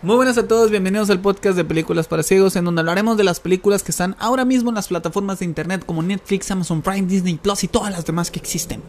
[0.00, 3.24] Muy buenas a todos, bienvenidos al podcast de Películas para Ciegos, en donde hablaremos de
[3.24, 7.08] las películas que están ahora mismo en las plataformas de internet como Netflix, Amazon Prime,
[7.08, 8.80] Disney Plus y todas las demás que existen.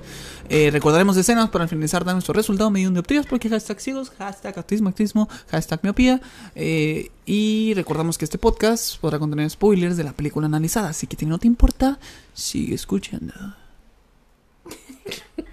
[0.49, 4.59] Eh, recordaremos escenas para finalizar dar nuestro resultado medio de optríos, porque hashtag ciegos, hashtag
[4.59, 6.21] actismo, actismo, hashtag miopía.
[6.53, 11.17] Eh, y recordamos que este podcast podrá contener spoilers de la película analizada, así que
[11.17, 11.97] si no te importa,
[12.35, 13.33] sigue escuchando.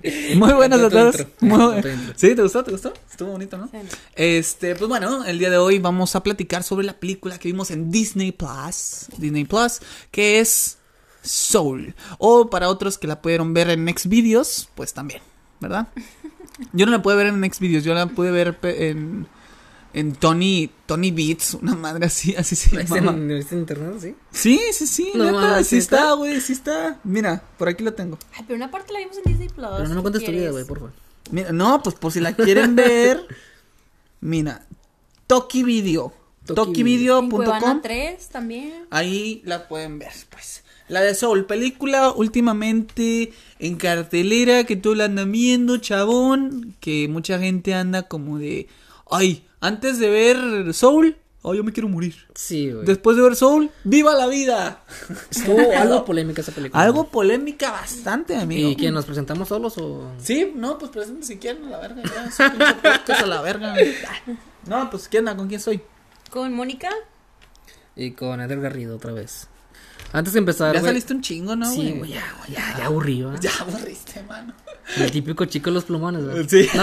[0.37, 1.27] Muy buenas a todos.
[1.41, 1.83] Muy
[2.17, 2.35] ¿Sí?
[2.35, 2.65] ¿Te gustó?
[2.65, 2.93] ¿Te gustó?
[3.11, 3.69] Estuvo bonito, ¿no?
[3.69, 3.79] Sí.
[4.15, 7.71] Este, pues bueno, el día de hoy vamos a platicar sobre la película que vimos
[7.71, 10.79] en Disney Plus, Disney Plus, que es
[11.23, 11.95] Soul.
[12.19, 15.23] O para otros que la pudieron ver en Xvideos, pues también,
[15.61, 15.89] ¿verdad?
[16.73, 19.27] Yo no la pude ver en Xvideos, yo la pude ver en
[19.97, 23.13] en Tony Tony Beats, una madre así, así se ¿Es llama.
[23.13, 24.15] en, ¿es en internet, sí?
[24.31, 27.01] Sí, sí, sí, No neta, sí está, güey, sí está.
[27.03, 28.19] Mira, por aquí lo tengo.
[28.35, 29.69] Ay, pero una parte la vimos en Disney Plus.
[29.75, 30.93] Pero no me cuentes tu vida, güey, por favor.
[31.31, 33.27] Mira, no, pues por si la quieren ver,
[34.21, 34.67] mira,
[35.27, 36.13] Toki Video,
[36.45, 38.87] Toki En Cuevana tokivideo.com, 3 también.
[38.91, 40.63] ahí la pueden ver, pues.
[40.89, 47.39] La de Soul, película últimamente en cartelera que tú la andas viendo, chabón, que mucha
[47.39, 48.69] gente anda como de,
[49.11, 52.15] ay, antes de ver Soul, ay, yo me quiero morir.
[52.35, 52.85] Sí, güey.
[52.85, 54.83] Después de ver Soul, ¡viva la vida!
[55.31, 56.83] Estuvo algo polémica esa película.
[56.83, 58.71] Algo polémica bastante, amigo.
[58.71, 60.13] ¿Y que nos presentamos solos o...?
[60.19, 63.75] Sí, no, pues presente si quieren a la verga, ya, a la verga.
[64.67, 65.37] No, pues ¿quién onda?
[65.37, 65.81] ¿Con quién soy?
[66.31, 66.91] Con Mónica.
[67.95, 69.49] Y con Eder Garrido otra vez.
[70.17, 73.37] Antes de empezar, Ya saliste un chingo, ¿no, Sí, güey, ya, ya, ya aburrí, ¿va?
[73.41, 74.55] Ya aburriste, mano.
[74.97, 76.49] El típico chico de los plumones, güey.
[76.49, 76.67] Sí.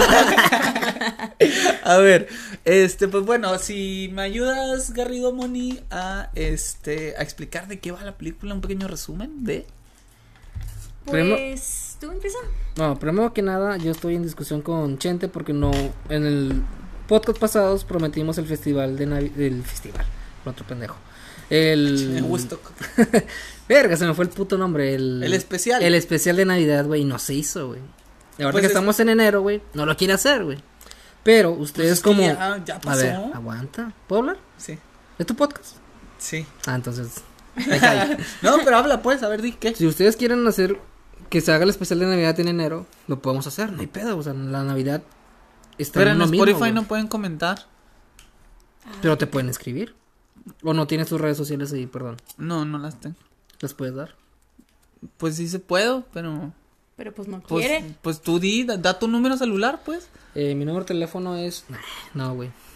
[1.84, 2.28] a ver,
[2.64, 8.04] este, pues bueno, si me ayudas, Garrido Moni, a este, a explicar de qué va
[8.04, 9.66] la película, un pequeño resumen de.
[11.06, 12.38] Pues, ¿tú empieza?
[12.78, 15.72] No, primero que nada, yo estoy en discusión con Chente porque no...
[16.10, 16.62] En el
[17.08, 19.34] podcast pasados prometimos el festival de Navi...
[19.38, 20.06] El festival,
[20.46, 20.98] otro pendejo.
[21.50, 22.18] El...
[22.18, 22.62] En Woodstock.
[23.70, 24.94] Verga, se me fue el puto nombre.
[24.94, 25.82] El, El especial.
[25.82, 27.80] El especial de Navidad, güey, y no se hizo, güey.
[28.40, 30.58] Ahora Pues que es- estamos en enero, güey, no lo quiere hacer, güey.
[31.24, 32.22] Pero ustedes Pues es que como...
[32.22, 33.00] ya- ya A pasó.
[33.02, 33.94] ver, aguanta.
[34.08, 34.38] ¿Puedo hablar?
[34.58, 34.78] Sí,
[35.18, 35.78] ¿Es tu podcast?
[36.18, 36.46] sí.
[36.66, 37.22] Ah, entonces...
[38.42, 39.76] No, pero habla pues, a ver, di qué.
[39.76, 40.78] si ustedes quieren hacer
[41.30, 44.18] que se haga el especial de Navidad en enero, lo podemos hacer, no hay pedo,
[44.18, 45.04] o sea, la Navidad
[45.78, 47.68] está Pero en Spotify no pueden comentar.
[49.02, 49.96] Pero te pueden escribir.
[50.64, 52.18] O no tienes tus redes sociales ahí, perdón.
[52.38, 53.16] No, no las tengo.
[53.60, 54.16] ¿Las puedes dar?
[55.18, 56.52] Pues sí se puedo, pero.
[56.96, 57.96] Pero pues no Pues, quiere.
[58.02, 60.10] pues tú di, da, da tu número celular, pues.
[60.36, 61.66] Eh, mi número de teléfono es...
[62.14, 62.52] No, güey.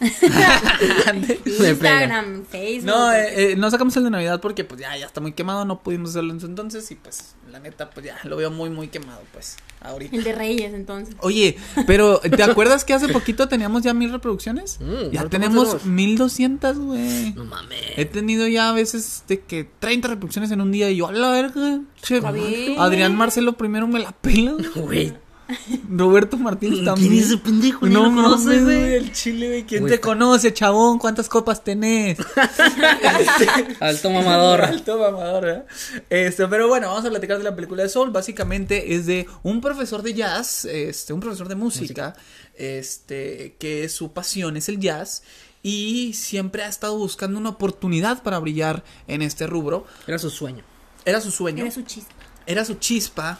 [1.46, 2.86] Instagram, Facebook.
[2.86, 5.64] No, eh, eh, no sacamos el de Navidad porque pues ya, ya está muy quemado,
[5.64, 8.70] no pudimos hacerlo en su entonces y pues la neta pues ya lo veo muy
[8.70, 10.16] muy quemado pues ahorita.
[10.16, 11.14] El de Reyes, entonces.
[11.20, 14.78] Oye, pero ¿te acuerdas que hace poquito teníamos ya mil reproducciones?
[14.80, 17.32] Mm, ya ¿cuánto tenemos mil doscientas, güey.
[17.32, 17.80] No mames.
[17.96, 21.12] He tenido ya a veces de que 30 reproducciones en un día y yo a
[21.12, 21.80] la verga.
[22.02, 22.20] che.
[22.78, 24.56] Adrián Marcelo primero me la pela.
[24.74, 25.14] Güey.
[25.88, 27.08] Roberto Martínez también.
[27.10, 27.86] ¿Quién es ese pendejo?
[27.86, 28.94] No lo conoces, güey.
[28.94, 29.64] el chile, güey.
[29.64, 30.98] ¿Quién Güey, te conoce, chabón?
[30.98, 32.18] ¿Cuántas copas tenés?
[33.80, 34.62] Alto mamador.
[34.62, 35.66] Alto mamador, ¿verdad?
[36.10, 38.10] Este, pero bueno, vamos a platicar de la película de Soul.
[38.10, 42.14] Básicamente es de un profesor de jazz, este, un profesor de música,
[42.56, 45.22] este, que su pasión es el jazz.
[45.62, 49.86] Y siempre ha estado buscando una oportunidad para brillar en este rubro.
[50.06, 50.62] Era su sueño.
[51.04, 52.14] Era su sueño Era su chispa.
[52.46, 53.38] era su chispa.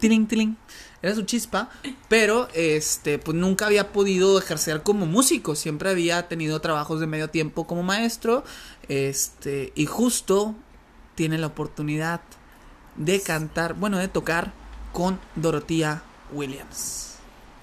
[0.00, 0.56] tiling, tiling.
[1.02, 1.70] Era su chispa,
[2.08, 5.54] pero este, pues nunca había podido ejercer como músico.
[5.54, 8.44] Siempre había tenido trabajos de medio tiempo como maestro.
[8.88, 10.54] Este, y justo
[11.14, 12.20] tiene la oportunidad
[12.96, 14.52] de cantar, bueno, de tocar
[14.92, 16.02] con Dorothea
[16.32, 17.06] Williams.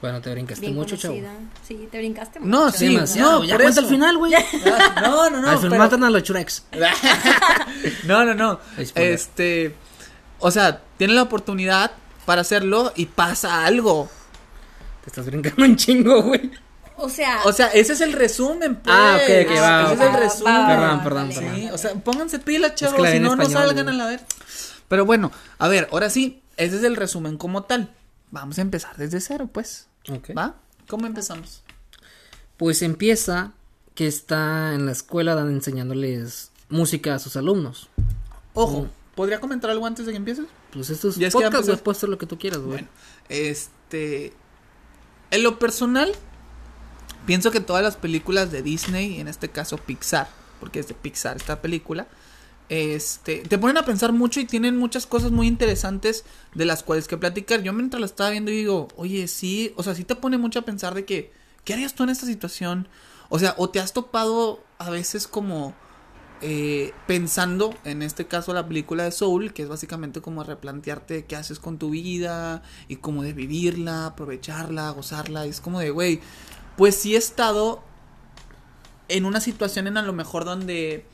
[0.02, 1.16] Bueno, te brincaste Bien mucho, chavo.
[1.68, 2.50] Sí, te brincaste mucho.
[2.52, 3.40] No, sí, Demasiado.
[3.40, 4.32] no, ya cuenta el final, güey.
[5.02, 5.50] No, no, no.
[5.50, 6.66] Al final pero- matan a los Churex.
[8.06, 8.60] no, no, no.
[8.96, 9.76] Este,
[10.40, 11.92] o sea, tiene la oportunidad
[12.28, 14.10] para hacerlo y pasa algo.
[15.04, 16.52] Te estás brincando un chingo, güey.
[16.98, 18.94] O sea, O sea, ese es el resumen, pues.
[18.96, 20.54] Ah, ok, ok, va, Ese es el va, resumen.
[20.54, 21.56] va, va, Perdón, perdón, vale, perdón.
[21.56, 23.96] Sí, o sea, pónganse pilas, chavos, que si no, no salgan güey.
[23.96, 24.22] a la ver.
[24.90, 27.94] Pero bueno, a ver, ahora sí, ese es el resumen como tal.
[28.32, 29.88] Vamos a empezar desde cero, pues.
[30.10, 30.32] Ok.
[30.38, 30.56] ¿Va?
[30.90, 31.64] ¿Cómo empezamos?
[32.58, 33.52] Pues empieza
[33.96, 37.90] que está en la escuela dan- enseñándoles música a sus alumnos.
[38.54, 38.90] Ojo, Mm.
[39.18, 40.46] ¿Podría comentar algo antes de que empieces?
[40.72, 41.42] Pues esto es Ya es que
[41.78, 42.70] puedes hacer lo que tú quieras, güey.
[42.70, 42.88] Bueno,
[43.28, 44.32] este.
[45.32, 46.14] En lo personal,
[47.26, 50.30] pienso que todas las películas de Disney, en este caso Pixar,
[50.60, 52.08] porque es de Pixar esta película,
[52.70, 56.24] este, te ponen a pensar mucho y tienen muchas cosas muy interesantes
[56.54, 57.64] de las cuales que platicar.
[57.64, 60.62] Yo mientras lo estaba viendo digo, oye, sí, o sea, sí te pone mucho a
[60.62, 61.34] pensar de que,
[61.66, 62.88] ¿qué harías tú en esta situación?
[63.30, 65.74] O sea, o te has topado a veces como
[66.42, 71.36] eh, pensando, en este caso la película de Soul, que es básicamente como replantearte qué
[71.36, 75.46] haces con tu vida y cómo de vivirla, aprovecharla, gozarla.
[75.48, 76.22] Y es como de, güey,
[76.76, 77.82] pues sí he estado
[79.10, 81.06] en una situación en a lo mejor donde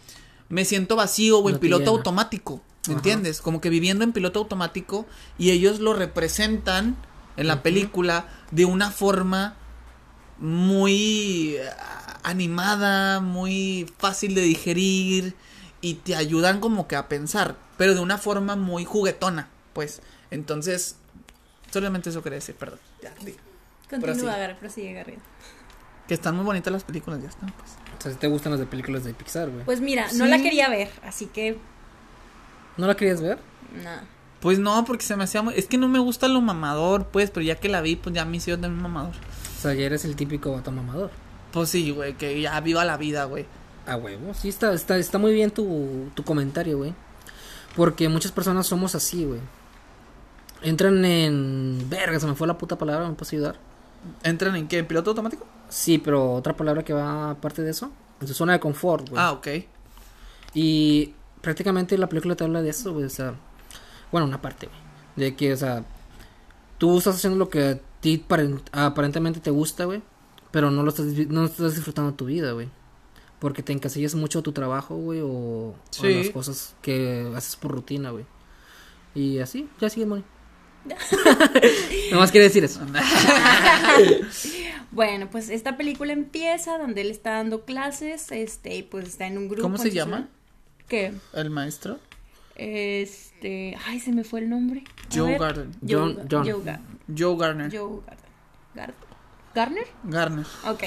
[0.50, 1.98] me siento vacío o en No piloto llena.
[1.98, 2.62] automático.
[2.88, 3.00] ¿Me Ajá.
[3.00, 3.42] entiendes?
[3.42, 5.06] Como que viviendo en piloto automático
[5.38, 6.98] y ellos lo representan
[7.38, 9.56] en la película de una forma
[10.38, 11.56] muy
[12.24, 15.36] animada, muy fácil de digerir
[15.82, 20.02] y te ayudan como que a pensar, pero de una forma muy juguetona, pues.
[20.32, 20.96] Entonces,
[21.72, 22.80] solamente eso quería decir, perdón.
[23.02, 23.14] Ya.
[23.90, 25.22] Continúa, Gar, prosigue, Garrido.
[26.08, 27.72] Que están muy bonitas las películas, ya están, pues.
[27.98, 29.66] O sea, si te gustan las de películas de Pixar, güey.
[29.66, 31.58] Pues mira, no la quería ver, así que
[32.78, 33.40] ¿No la querías ver?
[33.84, 34.04] nada.
[34.40, 35.54] Pues no, porque se me hacía muy...
[35.56, 38.26] Es que no me gusta lo mamador, pues, pero ya que la vi, pues ya
[38.26, 39.14] me hicieron también mamador.
[39.58, 41.12] O sea, ya eres el típico vato mamador.
[41.54, 43.46] Pues sí, güey, que ya viva la vida, güey.
[43.88, 44.34] A huevo.
[44.34, 46.94] Sí, está, está, está muy bien tu, tu comentario, güey.
[47.76, 49.40] Porque muchas personas somos así, güey.
[50.62, 51.86] Entran en...
[51.90, 53.56] Verga, se me fue la puta palabra, ¿me puedes ayudar?
[54.24, 54.80] ¿Entran en qué?
[54.80, 55.46] ¿En piloto automático?
[55.70, 57.92] Sí, pero otra palabra que va aparte de eso.
[58.22, 59.22] En su zona de confort, güey.
[59.22, 59.48] Ah, ok.
[60.54, 63.06] Y prácticamente la película te habla de eso, güey.
[63.06, 63.34] O sea,
[64.12, 64.80] bueno, una parte, güey.
[65.16, 65.84] De que, o sea,
[66.78, 70.02] tú estás haciendo lo que a ti paren- aparentemente te gusta, güey.
[70.54, 72.70] Pero no lo estás, no estás disfrutando tu vida, güey.
[73.40, 75.20] Porque te encasillas mucho a tu trabajo, güey.
[75.22, 78.24] O, las cosas que haces por rutina, güey.
[79.16, 80.24] Y así, ya sigue, Moni.
[82.12, 82.80] Nomás quiere decir eso.
[84.92, 89.40] Bueno, pues esta película empieza donde él está dando clases, este, y pues está en
[89.40, 89.64] un grupo.
[89.64, 90.30] ¿Cómo se llama?
[90.88, 91.14] ¿Qué?
[91.34, 91.98] ¿El maestro?
[92.56, 94.84] Este, ay, se me fue el nombre.
[94.86, 95.40] A Joe ver.
[95.40, 95.72] Garden.
[95.82, 96.46] Joe, John- John.
[96.46, 96.82] Joe Gar-
[97.18, 97.72] Joe Garner.
[97.76, 98.26] Joe Garden.
[98.76, 98.94] Gar-
[99.54, 99.88] ¿Garner?
[100.04, 100.46] Garner.
[100.68, 100.84] Ok.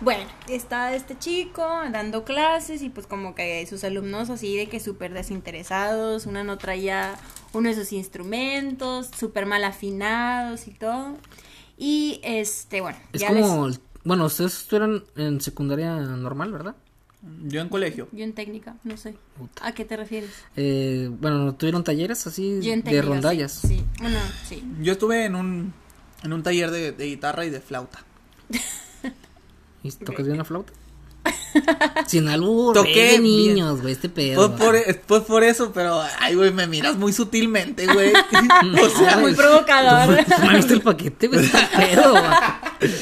[0.00, 4.80] Bueno, está este chico dando clases y pues como que sus alumnos así de que
[4.80, 7.14] súper desinteresados, una no traía
[7.52, 11.16] uno de sus instrumentos, súper mal afinados y todo.
[11.78, 13.70] Y este, bueno, Es ya como...
[14.04, 16.76] Bueno, ustedes estuvieron en secundaria normal, ¿verdad?
[17.44, 18.08] Yo en colegio.
[18.12, 19.14] Yo en técnica, no sé.
[19.38, 19.66] Puta.
[19.66, 20.30] ¿A qué te refieres?
[20.56, 23.52] Eh, bueno, ¿tuvieron talleres así Yo en de sí, rondallas?
[23.52, 24.62] Sí, bueno, sí.
[24.82, 25.74] Yo estuve en un,
[26.24, 28.00] en un taller de, de guitarra y de flauta.
[29.82, 30.72] ¿Y tocas bien la flauta?
[32.06, 34.48] Sin algo Toqué niños, güey, este pedo.
[34.50, 38.12] Pues por, es- pues por eso, pero, ay, güey, me miras muy sutilmente, güey.
[38.82, 40.18] o sea, Muy provocador.
[40.40, 41.44] ¿No me viste el paquete, güey?
[41.44, 42.92] Este pedo, güey.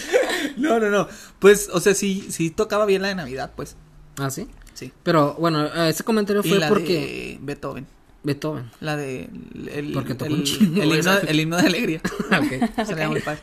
[0.57, 1.09] no, no, no.
[1.39, 3.77] Pues, o sea, sí, sí tocaba bien la de Navidad, pues.
[4.19, 4.49] ¿Ah, sí?
[4.75, 4.93] Sí.
[5.03, 6.93] Pero, bueno, ese comentario Y fue la porque...
[6.93, 7.87] de Beethoven.
[8.25, 8.71] Beethoven.
[8.81, 9.29] La de.
[9.73, 12.01] El, Porque tocó el, un chingo, el himno, el himno de alegría.
[12.27, 12.85] ok.
[12.87, 13.41] Sería muy padre.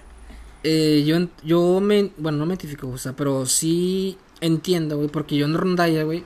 [0.64, 2.12] Eh, yo, yo me...
[2.18, 6.24] Bueno, no me identifico, o sea, pero sí entiendo, güey, porque yo en rondalla, güey,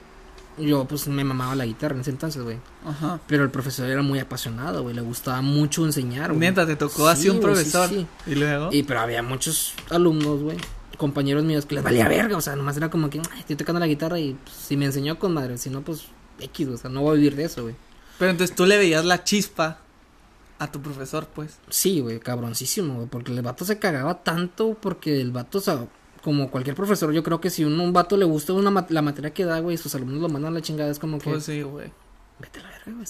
[0.57, 2.57] yo pues me mamaba la guitarra en ese entonces, güey.
[2.85, 3.19] Ajá.
[3.27, 6.39] Pero el profesor era muy apasionado, güey, le gustaba mucho enseñar, güey.
[6.39, 7.89] Neta, te tocó así Sí, un güey, sí, profesor.
[7.89, 8.07] sí.
[8.25, 8.69] Y luego.
[8.71, 10.57] Y pero había muchos alumnos, güey,
[10.97, 13.79] compañeros míos que les valía verga, o sea, nomás era como que "Ay, estoy tocando
[13.79, 16.05] la guitarra y pues, si me enseñó con madre, si no pues
[16.39, 17.75] X, o sea, no voy a vivir de eso, güey.
[18.19, 19.80] Pero entonces tú le veías la chispa
[20.60, 21.57] a tu profesor, pues.
[21.69, 25.86] Sí, güey, cabroncísimo, güey, porque el vato se cagaba tanto porque el vato, o sea,
[26.24, 28.86] como cualquier profesor, yo creo que si a un, un vato le gusta una ma-
[28.89, 31.29] la materia que da, güey, sus alumnos lo mandan a la chingada, es como que
[31.29, 31.91] Pues sí, güey.
[32.39, 33.05] vete a la verga, güey.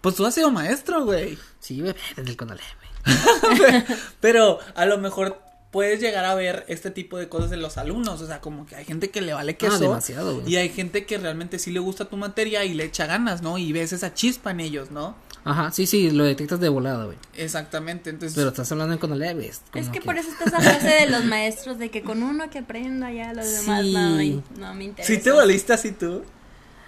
[0.00, 1.38] Pues tú has sido maestro, güey.
[1.60, 2.62] Sí, güey, desde el Conalep,
[3.06, 3.84] güey.
[4.20, 5.40] Pero a lo mejor
[5.74, 8.20] puedes llegar a ver este tipo de cosas en los alumnos.
[8.20, 9.74] O sea, como que hay gente que le vale queso.
[9.74, 10.48] Ah, demasiado, güey.
[10.48, 13.58] Y hay gente que realmente sí le gusta tu materia y le echa ganas, ¿no?
[13.58, 15.16] Y ves esa chispa en ellos, ¿no?
[15.42, 17.18] Ajá, sí, sí, lo detectas de volada, güey.
[17.34, 18.10] Exactamente.
[18.10, 19.50] Entonces, Pero estás hablando en Conalep, güey.
[19.74, 22.60] Es que por eso está esa frase de los maestros de que con uno que
[22.60, 23.92] aprenda ya los demás Sí.
[23.92, 25.12] no, y no me interesa.
[25.12, 26.22] ¿sí te volviste así tú?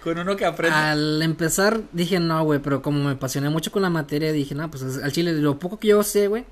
[0.01, 0.77] Con uno que aprende.
[0.77, 4.71] Al empezar dije no, güey, pero como me apasioné mucho con la materia, dije, no,
[4.71, 6.45] pues al chile, lo poco que yo sé, güey,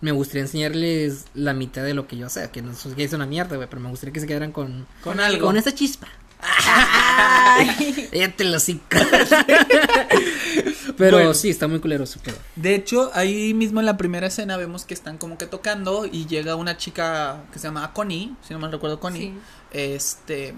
[0.00, 3.12] me gustaría enseñarles la mitad de lo que yo sé, que no es que es
[3.12, 5.46] una mierda, güey, pero me gustaría que se quedaran con, Con algo.
[5.46, 6.08] con esa chispa.
[6.40, 8.08] Ay.
[8.12, 8.58] Ya te lo
[10.98, 11.34] pero Bueno.
[11.34, 12.36] sí, está muy culero su pedo.
[12.56, 16.26] De hecho, ahí mismo en la primera escena vemos que están como que tocando y
[16.26, 19.34] llega una chica que se llama Connie, si no mal recuerdo Connie, Sí.
[19.72, 20.54] este,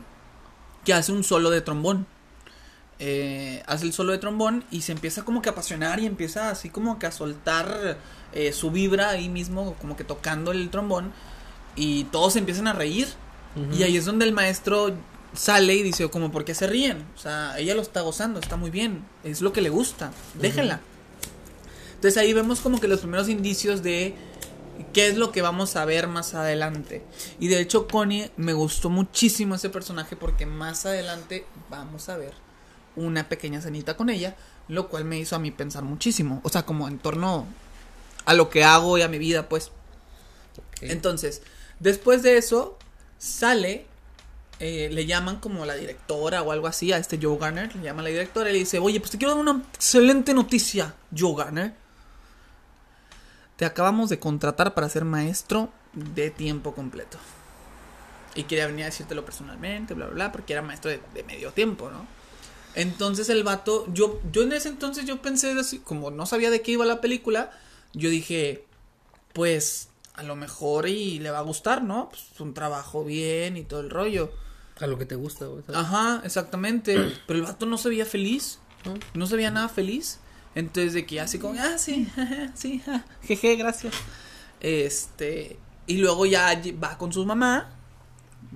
[0.84, 2.06] que hace un solo de trombón.
[2.98, 6.48] Eh, hace el solo de trombón y se empieza como que a apasionar y empieza
[6.48, 7.98] así como que a soltar
[8.32, 11.12] eh, su vibra ahí mismo, como que tocando el trombón
[11.74, 13.08] y todos se empiezan a reír.
[13.72, 14.94] Y ahí es donde el maestro
[15.32, 17.06] sale y dice, como, ¿por qué se ríen?
[17.14, 20.80] O sea, ella lo está gozando, está muy bien, es lo que le gusta, déjenla.
[21.94, 24.14] Entonces ahí vemos como que los primeros indicios de
[24.92, 27.02] qué es lo que vamos a ver más adelante.
[27.40, 32.45] Y de hecho, Connie me gustó muchísimo ese personaje porque más adelante vamos a ver
[32.96, 34.36] una pequeña cenita con ella,
[34.68, 36.40] lo cual me hizo a mí pensar muchísimo.
[36.42, 37.46] O sea, como en torno
[38.24, 39.70] a lo que hago y a mi vida, pues.
[40.80, 41.42] Entonces,
[41.78, 42.78] después de eso,
[43.18, 43.86] sale,
[44.58, 48.02] eh, le llaman como la directora o algo así a este Joe Garner, le llama
[48.02, 51.74] la directora y le dice, oye, pues te quiero dar una excelente noticia, Joe Garner.
[53.56, 57.16] Te acabamos de contratar para ser maestro de tiempo completo.
[58.34, 61.52] Y quería venir a decírtelo personalmente, bla, bla, bla, porque era maestro de, de medio
[61.52, 62.06] tiempo, ¿no?
[62.76, 66.62] Entonces el vato, yo, yo en ese entonces yo pensé así, como no sabía de
[66.62, 67.50] qué iba la película,
[67.94, 68.64] yo dije,
[69.32, 72.10] pues a lo mejor y le va a gustar, ¿no?
[72.10, 74.30] Pues un trabajo bien y todo el rollo.
[74.78, 75.64] A lo que te gusta, güey.
[75.74, 76.96] Ajá, exactamente.
[77.26, 78.58] Pero el vato no se veía feliz.
[79.14, 80.20] No se veía nada feliz.
[80.54, 82.08] Entonces de que así como, ah, sí,
[82.54, 82.82] sí,
[83.22, 83.94] jeje, gracias.
[84.60, 87.75] Este, y luego ya va con su mamá,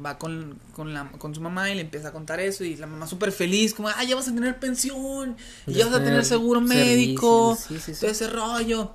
[0.05, 2.87] va con, con, la, con su mamá y le empieza a contar eso y la
[2.87, 6.25] mamá súper feliz, como, ah, ya vas a tener pensión, y ya vas a tener
[6.25, 8.01] seguro médico, sí, sí, sí.
[8.01, 8.93] todo ese rollo.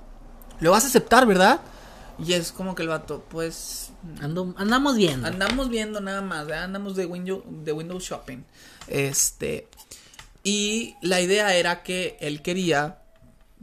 [0.60, 1.60] Lo vas a aceptar, ¿verdad?
[2.18, 3.86] Y es como que el vato, pues,
[4.20, 5.26] Ando, andamos viendo.
[5.26, 6.64] Andamos viendo nada más, ¿verdad?
[6.64, 8.44] andamos de window, de window shopping.
[8.88, 9.68] Este.
[10.42, 12.98] Y la idea era que él quería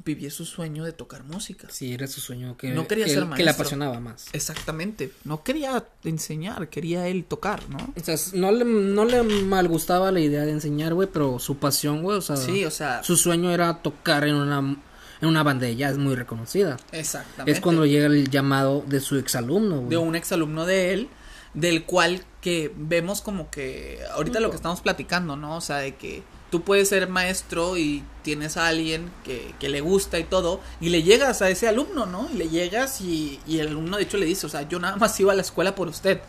[0.03, 1.67] vivir su sueño de tocar música.
[1.69, 3.51] Sí, era su sueño que, No quería que, ser que le maestro.
[3.51, 4.25] apasionaba más.
[4.33, 5.11] Exactamente.
[5.23, 7.77] No quería enseñar, quería él tocar, ¿no?
[7.95, 11.57] O sea, no le, no le mal gustaba la idea de enseñar, güey, pero su
[11.57, 13.03] pasión, güey, o sea, Sí, o sea.
[13.03, 16.77] su sueño era tocar en una, en una banda jazz muy reconocida.
[16.91, 17.51] Exactamente.
[17.51, 19.89] Es cuando llega el llamado de su exalumno, güey.
[19.89, 21.09] de un exalumno de él,
[21.53, 25.57] del cual que vemos como que ahorita lo que estamos platicando, ¿no?
[25.57, 26.23] O sea, de que
[26.53, 30.89] tú puedes ser maestro y tienes a alguien que, que le gusta y todo, y
[30.89, 32.29] le llegas a ese alumno, ¿no?
[32.31, 34.95] Y le llegas y, y el alumno de hecho le dice, o sea, yo nada
[34.97, 36.21] más iba a la escuela por usted,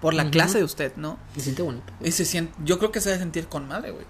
[0.00, 1.20] por la clase de usted, ¿no?
[1.36, 1.84] Se siente bonito.
[2.02, 4.06] Y se siente, yo creo que se debe sentir con madre, güey.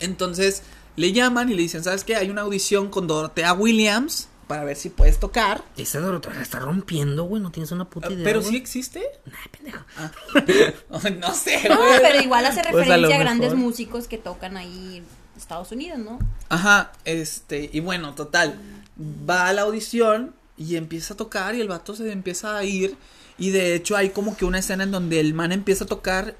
[0.00, 0.62] Entonces
[0.96, 2.16] le llaman y le dicen, ¿sabes qué?
[2.16, 5.62] Hay una audición con Dorotea Williams para ver si puedes tocar.
[5.76, 8.24] Esa la está rompiendo, güey, no tienes una puta idea.
[8.24, 8.50] Pero güey?
[8.52, 9.02] sí existe.
[9.26, 9.84] Nah, pendejo.
[9.96, 10.10] Ah.
[11.20, 12.00] no sé, No, güey.
[12.02, 13.64] pero igual hace Pues a referencia a, grandes mejor.
[13.64, 15.04] músicos que tocan ahí en
[15.36, 16.18] Estados Unidos, ¿no?
[16.48, 18.58] Ajá, este, y bueno, total,
[18.98, 22.96] va a la audición y empieza a tocar y el vato se empieza a ir
[23.38, 26.34] y de hecho hay como que una escena en donde el man empieza a tocar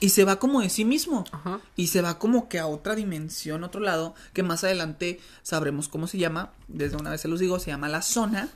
[0.00, 1.60] y se va como de sí mismo Ajá.
[1.76, 6.06] y se va como que a otra dimensión, otro lado, que más adelante sabremos cómo
[6.06, 8.48] se llama, desde una vez se los digo, se llama la zona.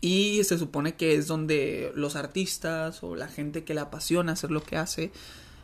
[0.00, 4.50] Y se supone que es donde los artistas o la gente que le apasiona hacer
[4.50, 5.12] lo que hace,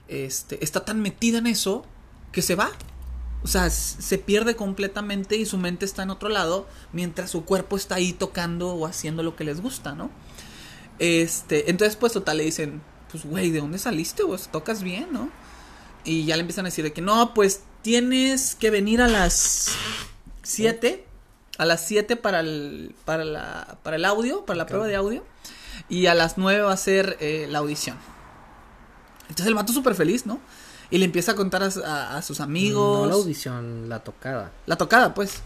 [0.08, 1.84] este, está tan metida en eso
[2.32, 2.70] que se va.
[3.42, 7.76] O sea, se pierde completamente y su mente está en otro lado, mientras su cuerpo
[7.76, 10.10] está ahí tocando o haciendo lo que les gusta, ¿no?
[10.98, 14.24] Este, entonces pues total le dicen, pues güey, ¿de dónde saliste?
[14.24, 15.28] Pues tocas bien, ¿no?
[16.04, 19.68] Y ya le empiezan a decir de que no, pues tienes que venir a las
[20.42, 21.04] 7,
[21.58, 25.24] a las 7 para el, para la, para el audio, para la prueba de audio,
[25.88, 27.96] y a las 9 va a ser eh, la audición.
[29.22, 30.40] Entonces el mato súper feliz, ¿no?
[30.90, 33.02] Y le empieza a contar a, a- a sus amigos.
[33.02, 34.50] No la audición, la tocada.
[34.66, 35.40] La tocada, pues.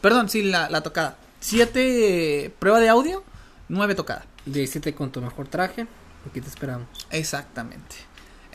[0.00, 1.18] Perdón, sí, la, la tocada.
[1.40, 3.22] Siete eh, prueba de audio,
[3.68, 4.24] nueve tocada.
[4.46, 5.86] Dícete con tu mejor traje.
[6.28, 6.86] Aquí te esperamos.
[7.10, 7.96] Exactamente.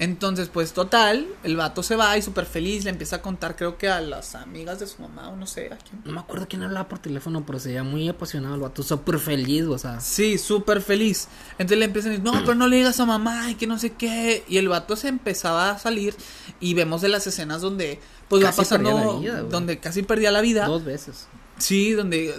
[0.01, 3.77] Entonces, pues total, el vato se va y súper feliz, le empieza a contar, creo
[3.77, 6.01] que a las amigas de su mamá o no sé a quién.
[6.03, 8.81] No me acuerdo quién hablaba por teléfono, pero se veía muy apasionado el vato.
[8.81, 9.99] Súper feliz, o sea.
[9.99, 11.27] Sí, súper feliz.
[11.51, 13.77] Entonces le empiezan a decir, no, pero no le digas a mamá y que no
[13.77, 14.43] sé qué.
[14.47, 16.15] Y el vato se empezaba a salir
[16.59, 20.31] y vemos de las escenas donde pues Casi va pasando, la vida, donde casi perdía
[20.31, 20.65] la vida.
[20.65, 21.27] Dos veces.
[21.59, 22.33] Sí, donde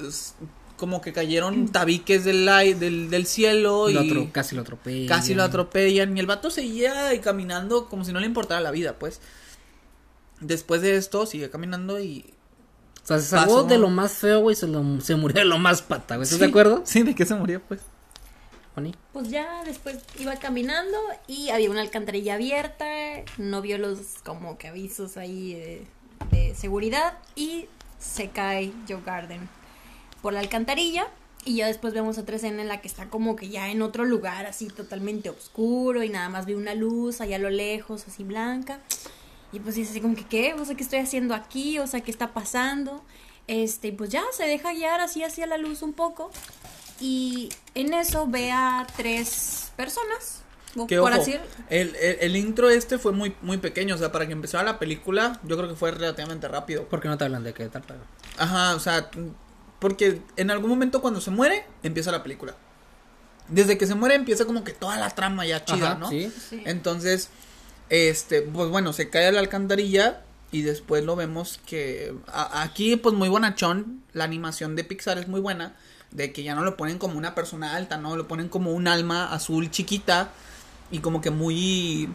[0.82, 2.44] como que cayeron tabiques del,
[2.80, 5.06] del, del cielo y Lo casi lo atropellan.
[5.06, 8.98] casi lo atropellan y el vato seguía caminando como si no le importara la vida,
[8.98, 9.20] pues.
[10.40, 12.34] Después de esto sigue caminando y...
[13.04, 13.68] O sea, se salvó Pasó.
[13.68, 14.56] de lo más feo, güey.
[14.56, 16.24] Se, lo- se murió de lo más pata, güey.
[16.24, 16.82] ¿Estás Sí, de acuerdo?
[16.84, 17.80] Sí, de qué se murió, pues.
[18.74, 18.92] Juani?
[19.12, 20.98] Pues ya después iba caminando
[21.28, 22.86] y había una alcantarilla abierta,
[23.38, 25.86] no vio los como que avisos ahí de,
[26.32, 27.66] de seguridad y
[28.00, 29.48] se cae Joe Garden
[30.22, 31.06] por la alcantarilla
[31.44, 34.04] y ya después vemos otra escena en la que está como que ya en otro
[34.04, 38.22] lugar así totalmente oscuro y nada más ve una luz allá a lo lejos así
[38.22, 38.78] blanca
[39.52, 42.00] y pues dice así como que qué, o sea, qué estoy haciendo aquí, o sea,
[42.00, 43.04] qué está pasando.
[43.46, 46.30] Este, y pues ya se deja guiar así hacia la luz un poco
[47.00, 50.38] y en eso ve a tres personas.
[50.88, 51.34] Que por ojo, así
[51.68, 54.78] el, el, el intro este fue muy, muy pequeño, o sea, para que empezara la
[54.78, 56.88] película, yo creo que fue relativamente rápido.
[56.88, 57.82] ¿Por qué no te hablan de qué tal?
[58.38, 59.10] Ajá, o sea,
[59.82, 62.54] porque en algún momento cuando se muere, empieza la película.
[63.48, 66.08] Desde que se muere empieza como que toda la trama ya chida, Ajá, ¿no?
[66.08, 66.32] sí.
[66.48, 66.62] Sí.
[66.64, 67.28] Entonces,
[67.90, 70.22] este, pues bueno, se cae a la alcantarilla
[70.52, 75.26] y después lo vemos que a- aquí pues muy bonachón, la animación de Pixar es
[75.28, 75.74] muy buena,
[76.12, 78.86] de que ya no lo ponen como una persona alta, no, lo ponen como un
[78.86, 80.30] alma azul chiquita
[80.90, 82.08] y como que muy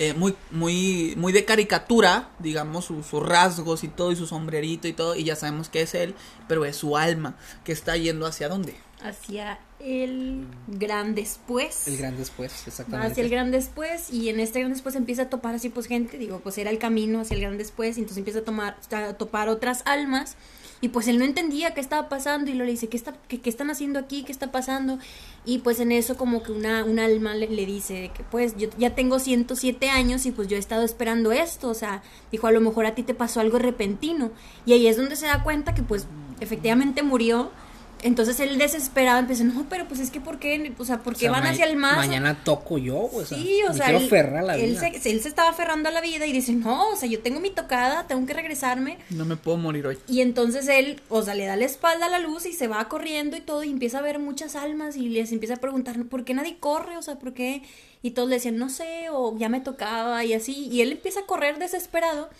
[0.00, 4.88] eh, muy muy muy de caricatura, digamos, su- sus rasgos y todo y su sombrerito
[4.88, 6.14] y todo y ya sabemos que es él,
[6.48, 8.74] pero es su alma que está yendo hacia dónde?
[9.02, 11.88] Hacia el gran después.
[11.88, 13.12] El gran después, exactamente.
[13.12, 16.18] hacia el gran después y en este gran después empieza a topar así pues gente,
[16.18, 19.14] digo, pues era el camino hacia el gran después y entonces empieza a tomar a
[19.14, 20.36] topar otras almas
[20.82, 23.40] y pues él no entendía qué estaba pasando y lo le dice, ¿qué, está, qué,
[23.40, 24.22] qué están haciendo aquí?
[24.22, 24.98] ¿Qué está pasando?
[25.44, 28.68] Y pues en eso como que una, una alma le, le dice que pues yo
[28.78, 32.52] ya tengo 107 años y pues yo he estado esperando esto, o sea, dijo, a
[32.52, 34.30] lo mejor a ti te pasó algo repentino
[34.64, 36.06] y ahí es donde se da cuenta que pues
[36.40, 37.50] efectivamente murió.
[38.02, 40.72] Entonces él desesperado empieza, no, pero pues es que ¿por qué?
[40.78, 41.96] O sea, ¿por O qué sea, van hacia el mar?
[41.96, 43.36] Mañana toco yo, o sea.
[43.38, 44.92] Sí, o me sea, quiero él, aferrar a la él vida.
[45.00, 47.40] se, él se estaba aferrando a la vida y dice, no, o sea, yo tengo
[47.40, 48.98] mi tocada, tengo que regresarme.
[49.10, 49.98] No me puedo morir hoy.
[50.08, 52.88] Y entonces él, o sea, le da la espalda a la luz y se va
[52.88, 56.24] corriendo y todo y empieza a ver muchas almas y les empieza a preguntar, ¿por
[56.24, 56.96] qué nadie corre?
[56.96, 57.62] O sea, ¿por qué?
[58.02, 60.68] Y todos le decían, no sé, o ya me tocaba y así.
[60.70, 62.30] Y él empieza a correr desesperado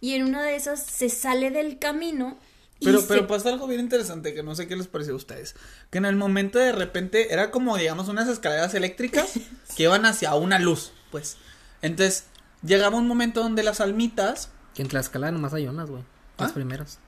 [0.00, 2.36] y en una de esas se sale del camino.
[2.80, 5.54] Pero, se- pero pasa algo bien interesante que no sé qué les pareció a ustedes.
[5.90, 9.32] Que en el momento de repente era como, digamos, unas escaleras eléctricas
[9.76, 11.36] que iban hacia una luz, pues.
[11.82, 12.24] Entonces,
[12.62, 14.50] llegaba un momento donde las almitas.
[14.74, 16.02] Que en Tlaxcala nomás hay unas, güey.
[16.38, 16.54] Las ¿Ah?
[16.54, 16.98] primeras.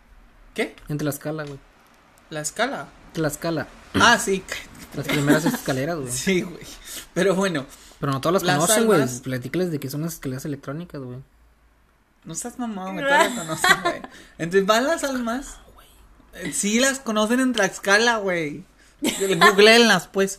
[0.55, 0.75] ¿Qué?
[0.89, 1.59] En Tlaxcala, güey.
[2.31, 2.89] La escala.
[3.13, 3.69] Tlaxcala.
[3.95, 4.43] Ah, sí.
[4.97, 6.11] Las primeras escaleras, güey.
[6.13, 6.63] Sí, güey.
[7.15, 7.67] Pero bueno,
[8.01, 9.01] Pero no todas las Las conocen, güey.
[9.03, 11.19] almas- Platícales de que son las escaleras electrónicas, güey.
[12.29, 14.03] No estás mamado, me todas las conocen, güey.
[14.39, 15.57] Entonces van las almas.
[16.35, 18.63] Eh, Sí, las conocen en Tlaxcala, güey.
[19.01, 20.39] Googleenlas, pues.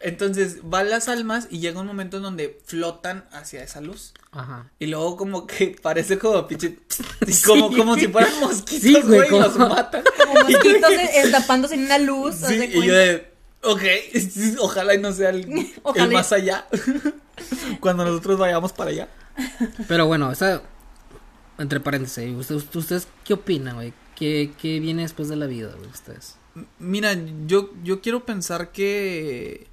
[0.00, 4.12] Entonces van las almas y llega un momento en donde flotan hacia esa luz.
[4.32, 4.66] Ajá.
[4.80, 6.76] Y luego como que parece como pinche
[7.46, 10.02] como, como si fueran mosquitos, Sí, güey, y los como- matan.
[10.26, 12.34] como mosquitos destapándose en una luz.
[12.34, 12.84] Sí, y cuenta.
[12.86, 13.32] yo de
[13.62, 13.82] ok,
[14.58, 16.66] ojalá y no sea el, el más allá.
[17.78, 19.08] Cuando nosotros vayamos para allá.
[19.86, 20.62] Pero bueno, esa.
[21.58, 23.92] Entre paréntesis, ¿ustedes, ustedes qué opinan, güey?
[24.16, 25.90] ¿Qué, ¿Qué viene después de la vida, güey?
[25.90, 26.36] Ustedes.
[26.78, 29.68] Mira, yo, yo quiero pensar que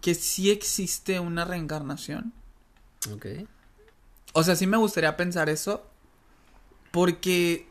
[0.00, 2.32] que sí existe una reencarnación.
[3.12, 3.26] Ok.
[4.32, 5.84] O sea, sí me gustaría pensar eso.
[6.90, 7.66] Porque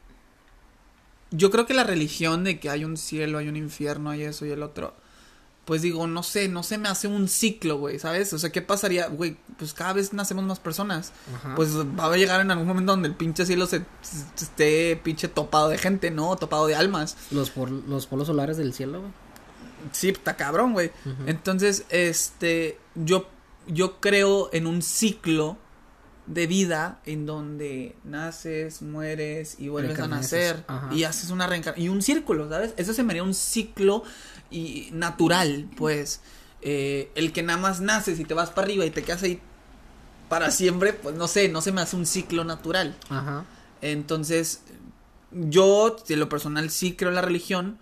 [1.31, 4.45] yo creo que la religión de que hay un cielo, hay un infierno, hay eso
[4.45, 4.95] y el otro.
[5.67, 8.31] Pues digo, no sé, no se me hace un ciclo, güey, ¿sabes?
[8.31, 9.07] O sea, ¿qué pasaría?
[9.07, 11.11] Güey, pues cada vez nacemos más personas.
[11.35, 11.55] Ajá.
[11.55, 15.27] Pues va a llegar en algún momento donde el pinche cielo se, se- esté pinche
[15.27, 16.37] topado de gente, ¿no?
[16.37, 17.17] Topado de almas.
[17.31, 19.11] Los, por, los polos solares del cielo, güey.
[19.91, 20.91] Sí, está cabrón, güey.
[21.25, 23.27] Entonces, este, yo,
[23.67, 25.57] yo creo en un ciclo
[26.27, 30.93] de vida en donde naces, mueres y vuelves a nacer ajá.
[30.93, 32.73] y haces una reencarnación y un círculo, ¿sabes?
[32.75, 34.03] Eso se me haría un ciclo
[34.49, 36.21] y natural, pues,
[36.61, 39.39] eh, el que nada más naces y te vas para arriba y te quedas ahí
[40.29, 42.95] para siempre, pues no sé, no se me hace un ciclo natural.
[43.09, 43.45] Ajá.
[43.81, 44.63] Entonces,
[45.31, 47.77] yo, de lo personal, sí creo en la religión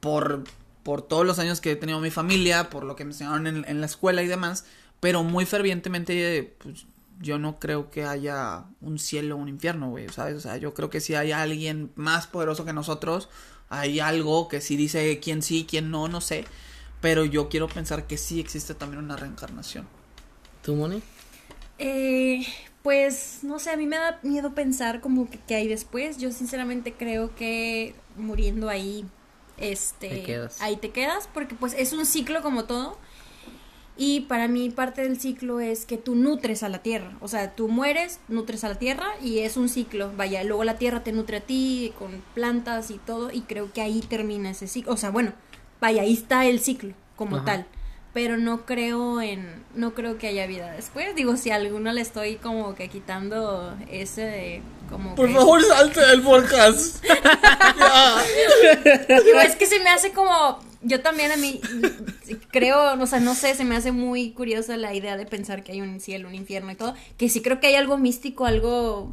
[0.00, 0.44] por,
[0.82, 3.64] por todos los años que he tenido mi familia, por lo que me enseñaron en,
[3.66, 4.64] en la escuela y demás,
[5.00, 6.86] pero muy fervientemente, pues,
[7.20, 10.34] yo no creo que haya un cielo o un infierno, güey, ¿sabes?
[10.36, 13.28] O sea, yo creo que si hay alguien más poderoso que nosotros,
[13.72, 16.44] hay algo que sí dice quién sí, quién no, no sé,
[17.00, 19.88] pero yo quiero pensar que sí existe también una reencarnación.
[20.62, 21.02] ¿Tú, Moni?
[21.78, 22.46] Eh,
[22.82, 26.18] pues no sé, a mí me da miedo pensar como que, que hay después.
[26.18, 29.06] Yo sinceramente creo que muriendo ahí,
[29.56, 30.60] este, Te quedas.
[30.60, 32.98] ahí te quedas, porque pues es un ciclo como todo.
[33.96, 37.12] Y para mí parte del ciclo es que tú nutres a la tierra.
[37.20, 40.10] O sea, tú mueres, nutres a la tierra y es un ciclo.
[40.16, 43.30] Vaya, luego la tierra te nutre a ti con plantas y todo.
[43.30, 44.92] Y creo que ahí termina ese ciclo.
[44.92, 45.32] O sea, bueno,
[45.80, 47.44] vaya, ahí está el ciclo como Ajá.
[47.44, 47.66] tal.
[48.14, 51.14] Pero no creo en, no creo que haya vida después.
[51.14, 56.22] Digo, si a alguno le estoy como que quitando ese de, como que- salte del
[56.22, 57.02] podcast.
[59.24, 60.58] Digo, es que se me hace como.
[60.84, 61.60] Yo también a mí
[62.50, 65.72] creo, o sea, no sé, se me hace muy curiosa la idea de pensar que
[65.72, 66.94] hay un cielo, un infierno y todo.
[67.16, 69.10] Que sí creo que hay algo místico, algo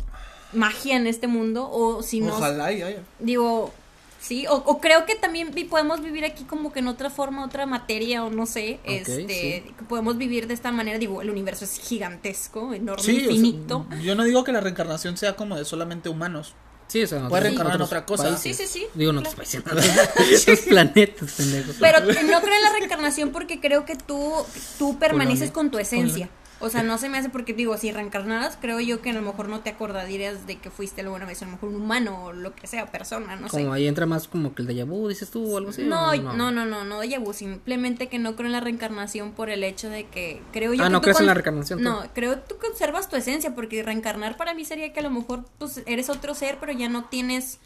[0.54, 1.70] magia en este mundo.
[1.72, 2.36] O si no.
[2.36, 3.04] Ojalá y haya.
[3.20, 3.72] Digo,
[4.20, 4.48] sí.
[4.48, 8.24] O, o creo que también podemos vivir aquí como que en otra forma, otra materia,
[8.24, 8.80] o no sé.
[8.84, 9.64] este.
[9.66, 9.74] sí.
[9.88, 10.98] Podemos vivir de esta manera.
[10.98, 13.86] Digo, el universo es gigantesco, enorme, Sí, o sea, infinito.
[14.02, 16.56] yo no digo que la reencarnación sea como de solamente humanos.
[16.90, 18.24] Sí, o sea, Puede otros- reencarnar en otros otra cosa.
[18.24, 18.42] países.
[18.58, 18.86] Sí, sí, sí.
[18.96, 21.76] Digo, no otros países, otros planetas, pendejos.
[21.80, 22.08] Pero no
[22.42, 24.34] creo en la reencarnación porque creo que tú,
[24.78, 26.30] tú permaneces con tu esencia.
[26.62, 29.22] O sea, no se me hace porque digo, si reencarnaras, creo yo que a lo
[29.22, 32.34] mejor no te acordarías de que fuiste alguna vez a lo mejor un humano o
[32.34, 33.62] lo que sea, persona, no sé.
[33.62, 35.84] Como ahí entra más como que el déjà vu, dices tú, o algo así.
[35.84, 39.32] No, o no, no, no, no, déjà vu, simplemente que no creo en la reencarnación
[39.32, 41.80] por el hecho de que creo yo Ah, que ¿no tú crees en la reencarnación,
[41.80, 41.86] tú?
[41.86, 45.12] No, creo que tú conservas tu esencia porque reencarnar para mí sería que a lo
[45.12, 47.60] mejor pues eres otro ser, pero ya no tienes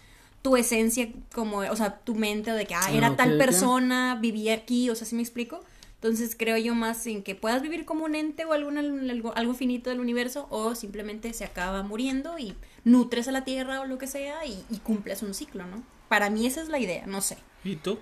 [0.43, 4.17] tu esencia como, o sea, tu mente de que ah, era Ah, ok, tal persona,
[4.21, 5.61] vivía aquí, o sea, ¿sí me explico?
[6.03, 9.53] Entonces creo yo más en que puedas vivir como un ente o algún, algo, algo
[9.53, 13.97] finito del universo o simplemente se acaba muriendo y nutres a la tierra o lo
[13.97, 15.81] que sea y, y cumples un ciclo, ¿no?
[16.09, 17.37] Para mí esa es la idea, no sé.
[17.63, 17.99] ¿Y tú?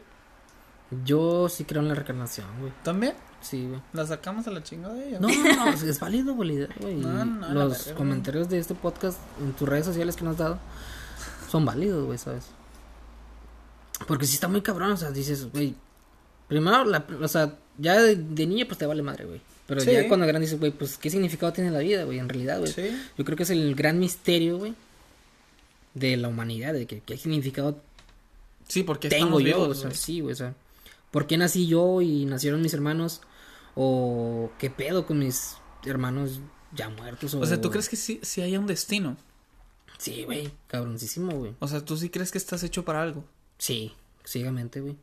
[1.06, 2.74] Yo sí creo en la reencarnación, güey.
[2.84, 3.14] ¿También?
[3.40, 3.80] Sí, güey.
[3.94, 5.20] ¿La sacamos a la chingada de ella?
[5.20, 6.68] No, no, no, es- válido, güey.
[6.96, 7.96] No, no, los verga, güey.
[7.96, 10.60] comentarios de este podcast en tus redes sociales que nos has dado
[11.52, 12.48] son válidos, güey, ¿sabes?
[14.08, 15.76] Porque si está muy cabrón, o sea, dices, güey.
[16.48, 19.41] Primero, la, o sea, ya de, de niño, pues te vale madre, güey.
[19.67, 19.91] Pero Sí.
[19.91, 22.71] ya cuando grande dices, güey, pues qué significado tiene la vida, güey, en realidad, güey.
[22.71, 22.89] Sí.
[23.17, 24.73] Yo creo que es el gran misterio, güey,
[25.93, 27.81] de la humanidad, de que qué significado
[28.67, 30.53] Sí, porque tengo yo, vivos, o sea, sí, güey, o sea,
[31.12, 33.21] ¿por qué nací yo y nacieron mis hermanos?
[33.75, 35.55] O qué pedo con mis
[35.86, 36.39] hermanos
[36.73, 37.34] ya muertos.
[37.34, 39.17] O, O sea, ¿tú crees que sí, sí haya un destino?
[39.97, 41.53] Sí, güey, cabroncísimo, güey.
[41.60, 43.25] O sea, ¿tú sí crees que estás hecho para algo?
[43.57, 43.93] Sí,
[44.25, 44.95] ciegamente, güey.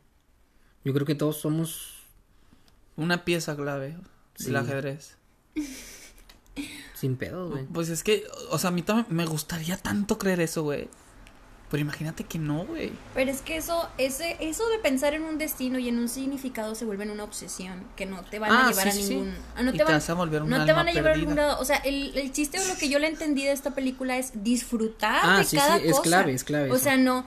[0.83, 1.98] Yo creo que todos somos
[2.99, 3.97] Una pieza clave
[4.35, 4.45] Sí.
[4.45, 5.17] del ajedrez.
[6.95, 7.65] sin pedo, güey.
[7.65, 10.89] Pues es que, o sea, a mí también me gustaría tanto creer eso, güey.
[11.71, 12.91] Pero imagínate que no, güey.
[13.13, 16.73] Pero es que eso, ese, eso de pensar en un destino y en un significado
[16.73, 19.09] se vuelve en una obsesión que no te van Ah, a llevar sí, a sí.
[19.15, 20.91] ningún, ah, no Y te te van, vas a volver un no te van a
[20.91, 21.59] llevar a ningún lado.
[21.59, 24.31] O sea, el, el chiste o lo que yo le entendí de esta película es
[24.43, 26.01] disfrutar Ah, de sí, cada sí, es cosa.
[26.03, 26.83] clave, es clave O eso.
[26.85, 27.23] sea, no,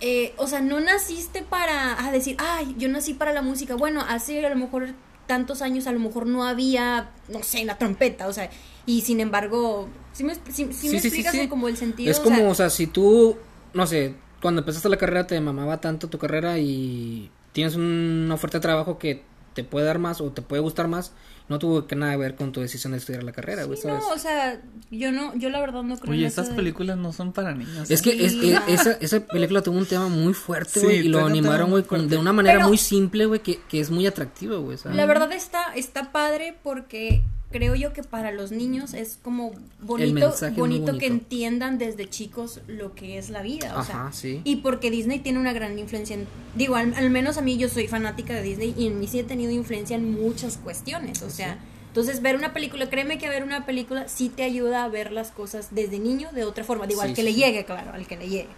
[0.00, 3.74] eh, o sea, no naciste para decir, ay, yo nací para la música.
[3.74, 4.88] Bueno, hace a lo mejor
[5.26, 8.50] tantos años a lo mejor no había, no sé, la trompeta, o sea,
[8.84, 11.48] y sin embargo, si me, sí, sí me Sí, sí, explicas sí.
[11.48, 12.10] como el sentido.
[12.10, 13.36] Es o como, sea, o sea, si tú,
[13.72, 18.58] no sé, cuando empezaste la carrera te mamaba tanto tu carrera y tienes una oferta
[18.58, 19.22] de trabajo que
[19.54, 21.12] te puede dar más o te puede gustar más,
[21.48, 23.82] no tuvo que nada que ver con tu decisión de estudiar la carrera, güey, sí,
[23.82, 24.04] ¿sabes?
[24.04, 24.60] no, o sea,
[24.90, 27.90] yo no, yo la verdad no creo Oye, en de- películas no son para niños.
[27.90, 28.02] Es ¿eh?
[28.04, 28.52] que es, Sí.
[28.52, 31.84] es- esa, esa película tuvo un tema muy fuerte, Sí, güey, y lo animaron, güey,
[32.06, 34.96] de una manera Pero- muy simple, güey, que, que es muy atractiva, güey, ¿sabes?
[34.96, 40.34] La verdad está, está padre porque creo yo que para los niños es como bonito,
[40.56, 43.78] bonito, que entiendan desde chicos lo que es la vida.
[43.78, 44.40] O sea, sí.
[44.44, 47.68] Y porque Disney tiene una gran influencia en, digo, al, al menos a mí yo
[47.68, 51.22] soy fanática de Disney y en mí sí he tenido influencia en muchas cuestiones.
[51.22, 51.58] O sea,
[51.88, 55.32] entonces ver una película, créeme que ver una película sí te ayuda a ver las
[55.32, 56.86] cosas desde niño de otra forma.
[56.86, 57.40] Digo, Sí, al que sí, le sí.
[57.40, 58.48] llegue, claro, al que le llegue.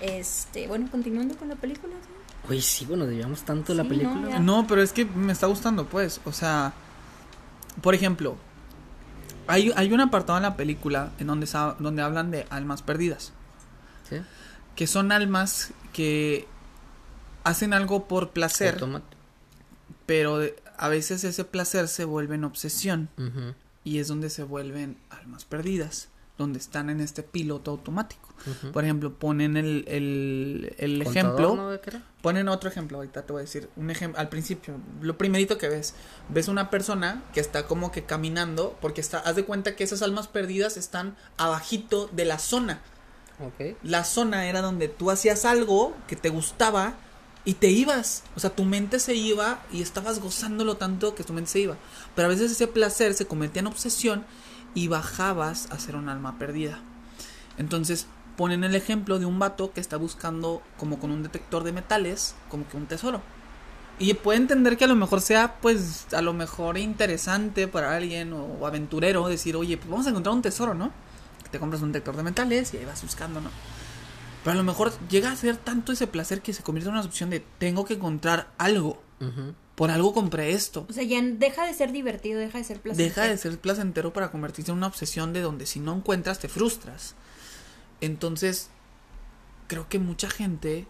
[0.00, 1.94] Este, bueno, continuando con la película.
[2.02, 2.08] ¿sí?
[2.46, 4.38] Güey, sí, bueno, debíamos tanto la película.
[4.38, 6.20] No, pero es que me está gustando, pues.
[6.24, 6.74] O sea,
[7.82, 8.36] por ejemplo,
[9.46, 11.46] hay, hay un apartado en la película en donde,
[11.78, 13.32] donde hablan de almas perdidas.
[14.08, 14.16] ¿Sí?
[14.76, 16.46] Que son almas que
[17.44, 18.82] hacen algo por placer,
[20.06, 20.40] pero
[20.76, 23.08] a veces ese placer se vuelve en obsesión.
[23.84, 26.08] Y es donde se vuelven almas perdidas.
[26.36, 28.33] Donde están en este piloto automático.
[28.72, 31.56] Por ejemplo, ponen el, el, el ejemplo.
[31.56, 31.78] ¿no?
[32.20, 33.68] Ponen otro ejemplo, ahorita te voy a decir.
[33.76, 35.94] Un ejemplo, al principio, lo primerito que ves,
[36.28, 40.02] ves una persona que está como que caminando, porque está, haz de cuenta que esas
[40.02, 42.80] almas perdidas están abajito de la zona.
[43.40, 43.76] Ok.
[43.82, 46.94] La zona era donde tú hacías algo que te gustaba
[47.44, 48.24] y te ibas.
[48.36, 51.76] O sea, tu mente se iba y estabas gozándolo tanto que tu mente se iba.
[52.14, 54.24] Pero a veces ese placer se convertía en obsesión
[54.74, 56.80] y bajabas a ser un alma perdida.
[57.58, 61.72] Entonces ponen el ejemplo de un vato que está buscando como con un detector de
[61.72, 63.20] metales, como que un tesoro.
[63.98, 68.32] Y puede entender que a lo mejor sea, pues, a lo mejor interesante para alguien
[68.32, 70.90] o, o aventurero decir, oye, pues vamos a encontrar un tesoro, ¿no?
[71.50, 73.50] Te compras un detector de metales y ahí vas buscando, ¿no?
[74.44, 77.04] Pero a lo mejor llega a ser tanto ese placer que se convierte en una
[77.04, 79.02] opción de tengo que encontrar algo.
[79.74, 80.86] Por algo compré esto.
[80.88, 83.08] O sea, ya deja de ser divertido, deja de ser placentero.
[83.08, 86.48] Deja de ser placentero para convertirse en una obsesión de donde si no encuentras te
[86.48, 87.14] frustras.
[88.00, 88.70] Entonces,
[89.68, 90.86] creo que mucha gente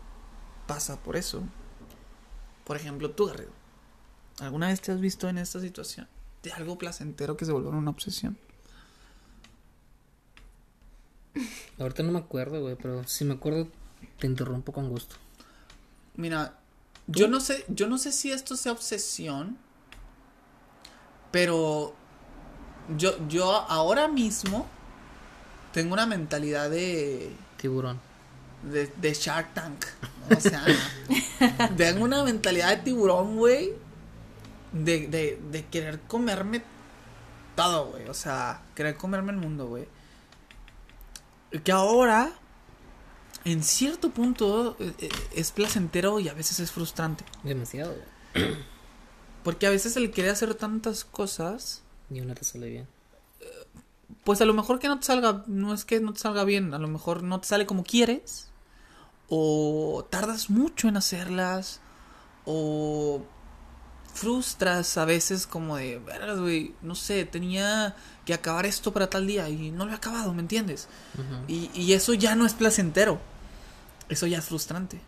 [0.66, 1.42] pasa por eso.
[2.64, 3.52] Por ejemplo, tú, Garrido.
[4.40, 6.08] ¿Alguna vez te has visto en esta situación?
[6.42, 8.36] De algo placentero que se volvió una obsesión.
[11.78, 13.68] Ahorita no me acuerdo, güey, pero si me acuerdo,
[14.18, 15.16] te interrumpo con gusto.
[16.16, 16.58] Mira,
[17.06, 19.58] yo no sé, yo no sé si esto sea obsesión,
[21.32, 21.94] pero
[22.96, 24.68] yo, yo ahora mismo
[25.74, 28.00] tengo una mentalidad de, Tiburón.
[28.62, 29.84] de, de Shark Tank.
[30.34, 30.64] O sea,
[31.76, 33.72] tengo una mentalidad de tiburón, güey.
[34.72, 36.62] De, de, de querer comerme
[37.56, 38.08] todo, güey.
[38.08, 39.86] O sea, querer comerme el mundo, güey.
[41.64, 42.32] Que ahora,
[43.44, 47.24] en cierto punto, eh, eh, es placentero y a veces es frustrante.
[47.42, 47.94] Demasiado,
[48.32, 48.56] güey.
[49.42, 52.93] Porque a veces el querer hacer tantas cosas, Ni una te sale bien.
[54.24, 56.74] Pues a lo mejor que no te salga, no es que no te salga bien,
[56.74, 58.50] a lo mejor no te sale como quieres,
[59.28, 61.80] o tardas mucho en hacerlas,
[62.44, 63.22] o
[64.12, 69.26] frustras a veces como de, vergas, güey, no sé, tenía que acabar esto para tal
[69.26, 70.88] día y no lo he acabado, ¿me entiendes?
[71.48, 73.20] Y eso ya no es placentero,
[74.08, 75.00] eso ya es frustrante.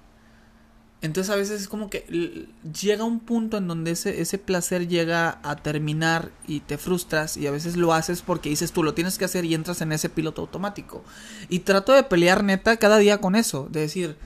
[1.02, 2.48] Entonces a veces es como que
[2.80, 7.46] llega un punto en donde ese, ese placer llega a terminar y te frustras y
[7.46, 10.08] a veces lo haces porque dices tú lo tienes que hacer y entras en ese
[10.08, 11.04] piloto automático.
[11.48, 14.16] Y trato de pelear neta cada día con eso, de decir,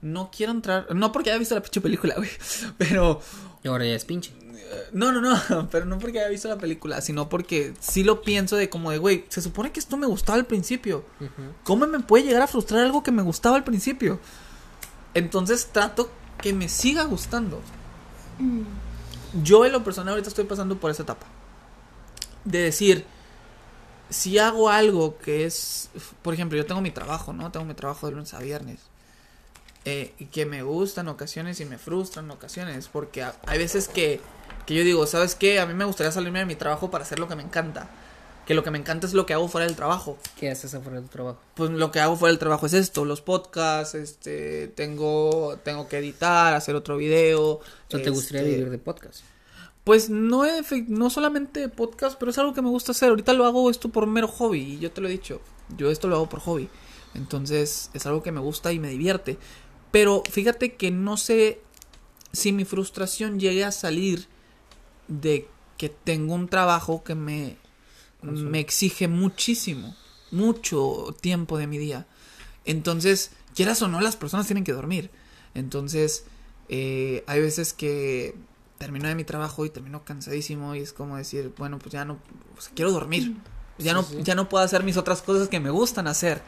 [0.00, 2.30] no quiero entrar, no porque haya visto la pinche película, güey,
[2.78, 3.20] pero...
[3.62, 4.32] Y ahora ya es pinche.
[4.92, 8.56] No, no, no, pero no porque haya visto la película, sino porque sí lo pienso
[8.56, 11.04] de como de, güey, se supone que esto me gustaba al principio.
[11.62, 14.20] ¿Cómo me puede llegar a frustrar algo que me gustaba al principio?
[15.14, 17.60] Entonces trato que me siga gustando.
[19.42, 21.26] Yo en lo personal ahorita estoy pasando por esa etapa.
[22.44, 23.06] De decir,
[24.10, 25.90] si hago algo que es,
[26.22, 27.50] por ejemplo, yo tengo mi trabajo, ¿no?
[27.50, 28.80] Tengo mi trabajo de lunes a viernes.
[29.86, 32.88] eh, y que me gusta en ocasiones y me frustra en ocasiones.
[32.88, 34.20] Porque ha- hay veces que,
[34.66, 35.60] que yo digo, ¿sabes qué?
[35.60, 37.88] A mí me gustaría salirme de mi trabajo para hacer lo que me encanta.
[38.46, 41.00] Que lo que me encanta es lo que hago fuera del trabajo ¿Qué haces afuera
[41.00, 41.38] de tu trabajo?
[41.54, 45.98] pues lo que hago fuera del trabajo es esto, los podcasts, este, tengo, tengo que
[45.98, 47.42] editar, hacer otro video.
[47.42, 49.24] O sea, ¿te gustaría este, vivir de podcast?
[49.84, 50.44] Pues no,
[50.88, 53.10] no solamente de podcast, pero es algo que me gusta hacer.
[53.10, 55.40] Ahorita lo hago esto por mero hobby, y yo te lo he dicho,
[55.76, 56.68] yo esto lo hago por hobby.
[57.14, 59.38] Entonces es algo que me gusta y me divierte.
[59.90, 61.60] Pero fíjate que no sé
[62.32, 64.26] si mi frustración llegue a salir
[65.06, 67.56] de que tengo un trabajo que me.
[68.32, 69.94] Me exige muchísimo,
[70.30, 72.06] mucho tiempo de mi día.
[72.64, 75.10] Entonces, quieras o no, las personas tienen que dormir.
[75.54, 76.24] Entonces,
[76.68, 78.34] eh, hay veces que
[78.78, 82.18] termino de mi trabajo y termino cansadísimo y es como decir, bueno, pues ya no,
[82.54, 83.34] pues quiero dormir.
[83.78, 84.18] Ya, Sí, no, sí.
[84.22, 86.42] ya no puedo hacer mis otras cosas que me gustan hacer.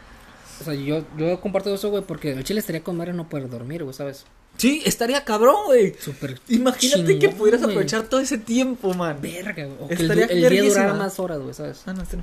[0.61, 3.49] O sea, yo, yo comparto eso, güey, porque el chile estaría con madre no poder
[3.49, 4.25] dormir, güey, ¿sabes?
[4.57, 5.95] Sí, estaría cabrón, güey.
[5.99, 6.41] Súper.
[6.49, 9.19] Imagínate que pudieras aprovechar todo ese tiempo, man.
[9.21, 9.77] Verga, güey.
[9.81, 11.83] O que el, Estaría el día durara más horas, güey, ¿sabes?
[11.87, 12.23] Ah, no, este no.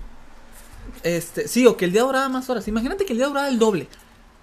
[1.04, 2.68] Este, sí, o que el día durara más horas.
[2.68, 3.88] Imagínate que el día durara el doble.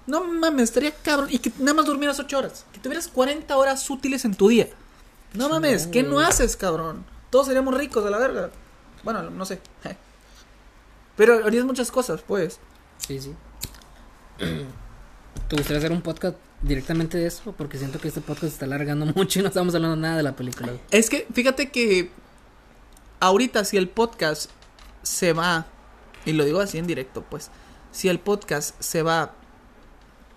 [0.07, 1.29] No mames, estaría cabrón.
[1.31, 2.65] Y que nada más durmieras 8 horas.
[2.73, 4.69] Que tuvieras 40 horas útiles en tu día.
[5.35, 7.05] No mames, ¿qué no haces, cabrón?
[7.31, 8.51] Todos seríamos ricos de la verga.
[9.03, 9.61] Bueno, no sé.
[11.17, 12.59] Pero harías muchas cosas, pues.
[12.99, 13.35] Sí, sí.
[14.41, 17.53] ¿Te gustaría hacer un podcast directamente de eso?
[17.53, 20.23] Porque siento que este podcast se está alargando mucho y no estamos hablando nada de
[20.23, 20.73] la película.
[20.91, 22.11] Es que, fíjate que
[23.21, 24.51] ahorita si el podcast
[25.03, 25.67] se va,
[26.25, 27.51] y lo digo así en directo, pues,
[27.93, 29.35] si el podcast se va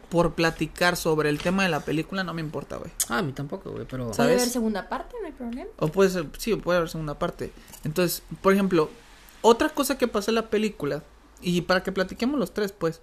[0.09, 2.91] por platicar sobre el tema de la película, no me importa, güey.
[3.09, 4.13] Ah, a mí tampoco, güey, pero...
[4.13, 4.17] ¿Sabes?
[4.17, 5.69] Puede haber segunda parte, no hay problema.
[5.79, 7.51] O puede ser, sí, puede haber segunda parte.
[7.83, 8.91] Entonces, por ejemplo,
[9.41, 11.03] otra cosa que pasa en la película,
[11.41, 13.01] y para que platiquemos los tres, pues,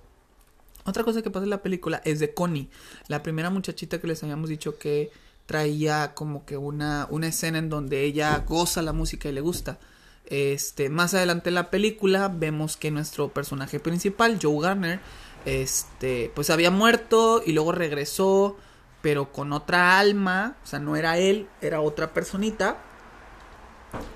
[0.84, 2.70] otra cosa que pasa en la película es de Connie,
[3.08, 5.10] la primera muchachita que les habíamos dicho que
[5.46, 9.78] traía como que una, una escena en donde ella goza la música y le gusta.
[10.26, 15.00] Este, más adelante en la película vemos que nuestro personaje principal, Joe Garner,
[15.44, 18.56] este, pues había muerto y luego regresó,
[19.02, 22.78] pero con otra alma, o sea, no era él, era otra personita.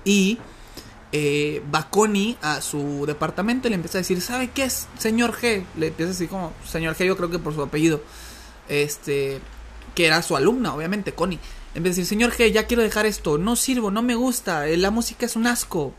[0.05, 0.39] Y
[1.17, 5.31] eh, va Connie a su departamento y le empieza a decir, ¿sabe qué es, señor
[5.31, 5.63] G?
[5.77, 8.01] Le empieza a decir como, señor G, yo creo que por su apellido.
[8.67, 9.39] Este,
[9.93, 11.39] que era su alumna, obviamente, Connie.
[11.73, 14.67] En vez de decir, señor G, ya quiero dejar esto, no sirvo, no me gusta,
[14.67, 15.93] eh, la música es un asco.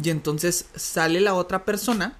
[0.00, 2.16] Y entonces sale la otra persona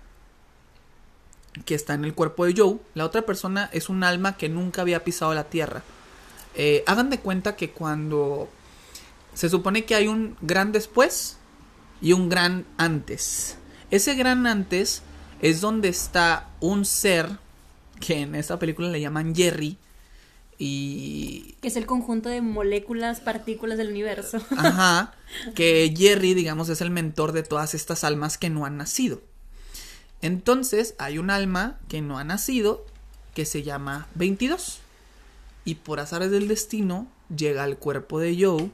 [1.65, 2.79] que está en el cuerpo de Joe.
[2.95, 5.85] La otra persona es un alma que nunca había pisado la tierra.
[6.57, 8.49] Eh, hagan de cuenta que cuando
[9.35, 11.39] se supone que hay un gran después
[12.01, 13.57] y un gran antes.
[13.91, 15.03] Ese gran antes
[15.41, 17.39] es donde está un ser
[18.01, 19.79] que en esta película le llaman Jerry
[20.59, 24.39] y Que es el conjunto de moléculas, partículas del universo.
[24.57, 25.15] Ajá,
[25.55, 29.21] que Jerry, digamos, es el mentor de todas estas almas que no han nacido.
[30.23, 32.87] Entonces, hay un alma que no ha nacido
[33.35, 34.79] que se llama 22.
[35.65, 38.71] Y por azares del destino, llega al cuerpo de Joe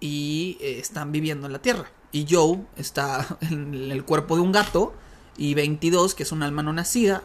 [0.00, 1.90] y eh, están viviendo en la Tierra.
[2.12, 4.94] Y Joe está en el cuerpo de un gato
[5.36, 7.22] y 22, que es un alma no nacida,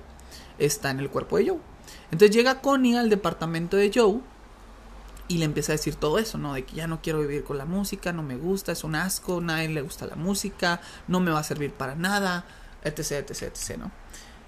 [0.57, 1.59] está en el cuerpo de Joe.
[2.11, 4.21] Entonces llega Connie al departamento de Joe
[5.27, 6.53] y le empieza a decir todo eso, ¿no?
[6.53, 9.41] De que ya no quiero vivir con la música, no me gusta, es un asco,
[9.41, 12.45] nadie le gusta la música, no me va a servir para nada,
[12.83, 13.91] etc, etc, etc, ¿no?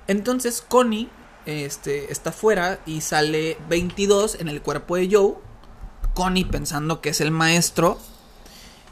[0.08, 1.10] Entonces Connie
[1.46, 5.36] este, está fuera y sale 22 en el cuerpo de Joe,
[6.14, 8.00] Connie pensando que es el maestro,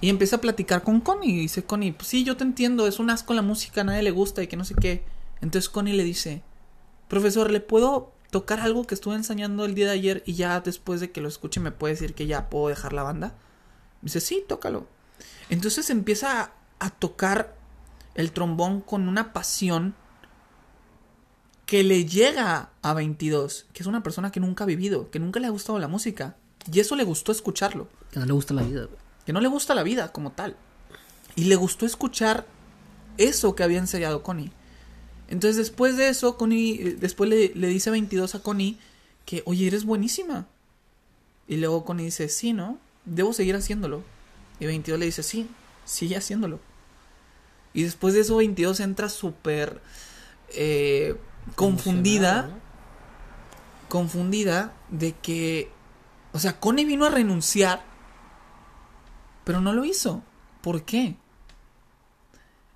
[0.06, 1.32] y empieza a platicar con Connie.
[1.32, 4.04] Y dice Connie, pues sí, yo te entiendo, es un asco la música, a nadie
[4.04, 5.04] le gusta y que no sé qué.
[5.42, 6.44] Entonces Connie le dice,
[7.08, 11.02] profesor, ¿le puedo tocar algo que estuve enseñando el día de ayer y ya después
[11.02, 13.34] de que lo escuche me puede decir que ya puedo dejar la banda?
[14.04, 14.86] dice, sí, tócalo.
[15.50, 17.56] Entonces empieza a, a tocar
[18.14, 19.96] el trombón con una pasión
[21.66, 25.40] que le llega a 22, que es una persona que nunca ha vivido, que nunca
[25.40, 26.36] le ha gustado la música.
[26.72, 27.88] Y eso le gustó escucharlo.
[28.12, 28.88] Que no le gusta la vida.
[29.26, 30.56] Que no le gusta la vida como tal.
[31.36, 32.46] Y le gustó escuchar
[33.18, 34.52] eso que había ensayado Connie.
[35.28, 38.78] Entonces después de eso, Connie, eh, después le, le dice 22 a Connie
[39.26, 40.48] que, oye, eres buenísima.
[41.48, 42.78] Y luego Connie dice, sí, ¿no?
[43.06, 44.04] Debo seguir haciéndolo.
[44.60, 45.48] Y 22 le dice, sí,
[45.86, 46.60] sigue haciéndolo.
[47.74, 49.82] Y después de eso 22 entra súper
[50.50, 51.16] eh,
[51.56, 52.50] confundida.
[53.90, 55.70] Confundida de que,
[56.32, 57.84] o sea, Connie vino a renunciar,
[59.46, 60.22] pero no lo hizo.
[60.62, 61.16] ¿Por qué?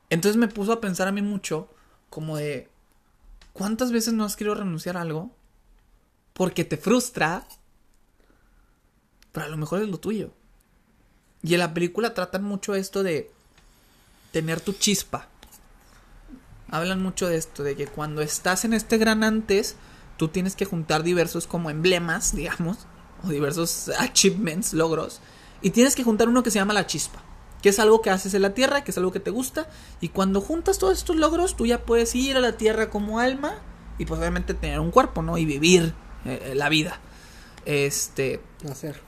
[0.10, 1.68] Entonces me puso a pensar a mí mucho,
[2.10, 2.70] como de,
[3.52, 5.32] ¿cuántas veces no has querido renunciar a algo?
[6.34, 7.46] Porque te frustra,
[9.34, 10.32] pero a lo mejor es lo tuyo.
[11.44, 13.32] Y en la película tratan mucho esto de
[14.32, 15.28] tener tu chispa.
[16.72, 19.76] Hablan mucho de esto, de que cuando estás en este gran antes,
[20.18, 22.78] tú tienes que juntar diversos como emblemas, digamos,
[23.24, 25.20] o diversos achievements, logros,
[25.62, 27.22] y tienes que juntar uno que se llama la chispa,
[27.62, 29.70] que es algo que haces en la tierra, que es algo que te gusta,
[30.02, 33.56] y cuando juntas todos estos logros, tú ya puedes ir a la tierra como alma
[33.98, 35.38] y pues obviamente tener un cuerpo, ¿no?
[35.38, 35.94] Y vivir
[36.26, 37.00] eh, la vida.
[37.66, 39.00] Este, Hacer.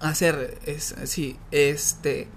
[0.00, 2.28] hacer es, sí este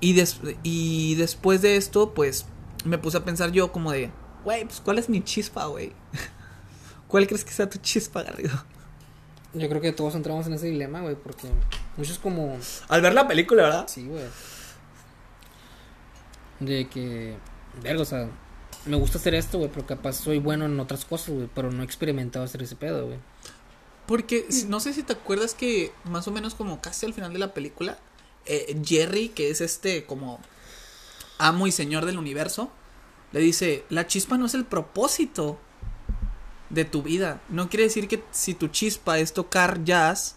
[0.00, 2.46] y, des- y después de esto pues
[2.84, 4.10] me puse a pensar yo como de
[4.44, 5.92] güey pues cuál es mi chispa güey
[7.08, 8.64] cuál crees que sea tu chispa Garrido
[9.52, 11.48] Yo creo que todos entramos en ese dilema, güey, porque
[11.96, 12.56] muchos como...
[12.88, 14.24] al ver la película verdad Sí, güey.
[16.60, 17.36] De que...
[17.82, 18.28] Verga, o sea...
[18.86, 21.82] Me gusta hacer esto, güey, pero capaz soy bueno en otras cosas, güey, pero no
[21.82, 23.18] he experimentado hacer ese pedo, güey.
[24.06, 27.38] porque no sé si te acuerdas que más o menos como casi al final de
[27.38, 27.98] la película
[28.46, 30.40] eh, Jerry que es este como
[31.38, 32.70] amo y señor del universo
[33.32, 35.58] le dice la chispa no es el propósito
[36.70, 37.42] de tu vida.
[37.48, 40.36] No quiere decir que si tu chispa es tocar jazz,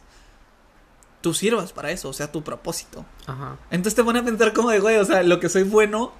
[1.24, 3.06] tú sirvas para eso, o sea, tu propósito.
[3.26, 3.58] Ajá.
[3.72, 6.12] Entonces te pone a pensar como de, güey, o sea, lo que soy bueno,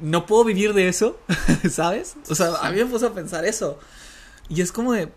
[0.00, 1.18] no puedo vivir de eso,
[1.70, 2.16] ¿sabes?
[2.30, 3.80] O sea, a mí me puso a pensar eso.
[4.48, 5.12] Y es como de,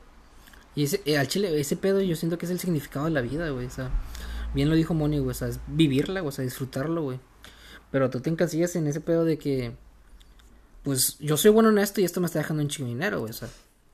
[0.74, 3.22] Y ese, eh, al chile, ese pedo yo siento que es el significado de la
[3.22, 3.68] vida, güey.
[3.68, 3.92] O sea,
[4.56, 5.32] bien lo dijo Moni, güey.
[5.32, 7.20] O sea, es vivirla, güey, o sea, disfrutarlo, güey.
[7.92, 9.76] Pero tú te encasillas en ese pedo de que,
[10.82, 13.30] pues, yo soy bueno en esto y esto me está dejando un chingo dinero, güey.
[13.30, 13.50] O sea,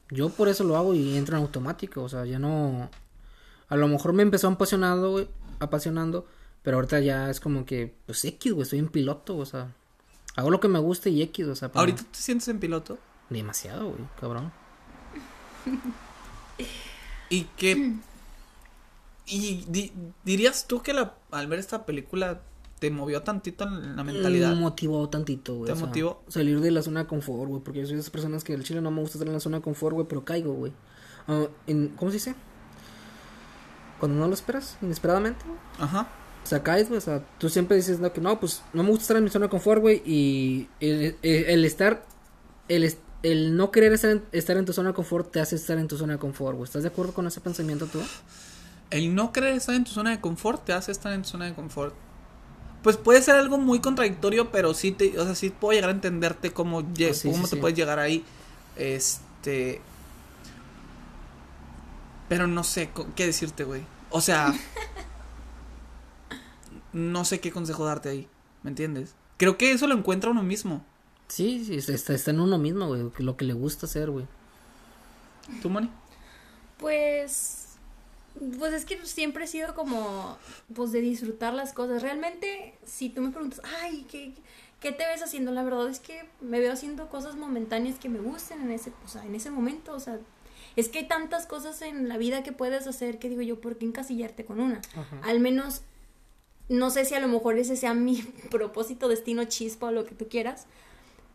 [0.09, 2.01] yo por eso lo hago y entro en automático.
[2.01, 2.89] O sea, ya no.
[3.69, 5.27] A lo mejor me empezó apasionado, güey,
[5.59, 6.25] apasionando.
[6.61, 9.73] Pero ahorita ya es como que, pues, X, güey, estoy en piloto, o sea.
[10.35, 11.69] Hago lo que me guste y X, o sea.
[11.69, 12.97] pero- ¿ahorita te sientes en piloto?
[13.29, 14.51] Demasiado, güey, cabrón.
[17.29, 17.93] Y que...
[19.27, 19.91] Y di-
[20.23, 22.41] dirías tú que la, al ver esta película
[22.79, 24.49] te movió tantito en la mentalidad.
[24.53, 25.65] Me motivó tantito, güey.
[25.65, 26.21] ¿Te o sea, motivó?
[26.27, 27.61] Salir de la zona de confort, güey.
[27.63, 29.39] Porque yo soy de esas personas que el chile no me gusta estar en la
[29.39, 30.71] zona de confort, güey, pero caigo, güey.
[31.65, 32.35] En- ¿Cómo se dice?
[33.99, 35.43] Cuando no lo esperas, inesperadamente.
[35.79, 36.07] Ajá.
[36.43, 36.89] O sea, caes.
[36.91, 39.29] O sea, tú siempre dices, no, que no, pues no me gusta estar en mi
[39.29, 40.01] zona de confort, güey.
[40.05, 42.03] Y el, el- el estar.
[42.67, 45.77] El, el no querer estar en, estar en tu zona de confort te hace estar
[45.79, 46.65] en tu zona de confort, güey.
[46.67, 47.99] ¿Estás de acuerdo con ese pensamiento tú?
[48.91, 51.45] El no querer estar en tu zona de confort te hace estar en tu zona
[51.45, 51.95] de confort.
[52.83, 55.93] Pues puede ser algo muy contradictorio, pero sí te, o sea, sí puedo llegar a
[55.93, 57.61] entenderte cómo, Ah, sí, cómo sí, te sí.
[57.61, 58.23] puedes llegar ahí.
[58.75, 59.81] Este.
[62.29, 63.81] Pero no sé qué decirte, güey.
[64.15, 64.53] O sea.
[66.93, 68.29] no sé qué consejo darte ahí.
[68.63, 69.13] ¿Me entiendes?
[69.35, 70.85] Creo que eso lo encuentra uno mismo.
[71.27, 73.11] Sí, sí, está, está en uno mismo, güey.
[73.17, 74.25] Lo que le gusta hacer, güey.
[75.61, 75.91] ¿Tú, Moni?
[76.77, 77.75] Pues.
[78.57, 80.37] Pues es que siempre he sido como.
[80.73, 82.01] Pues de disfrutar las cosas.
[82.01, 84.33] Realmente, si tú me preguntas, ay, ¿qué,
[84.79, 85.51] qué te ves haciendo?
[85.51, 89.09] La verdad es que me veo haciendo cosas momentáneas que me gusten en ese, o
[89.09, 89.91] sea, en ese momento.
[89.91, 90.19] O sea,
[90.75, 93.77] es que hay tantas cosas en la vida que puedes hacer que digo yo, ¿por
[93.77, 94.81] qué encasillarte con una?
[94.95, 95.19] Ajá.
[95.23, 95.81] Al menos.
[96.67, 100.15] No sé si a lo mejor ese sea mi propósito, destino, chispa o lo que
[100.15, 100.65] tú quieras.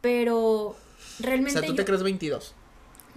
[0.01, 0.77] Pero O
[1.21, 1.53] realmente.
[1.53, 2.55] sea, tú yo- te crees 22.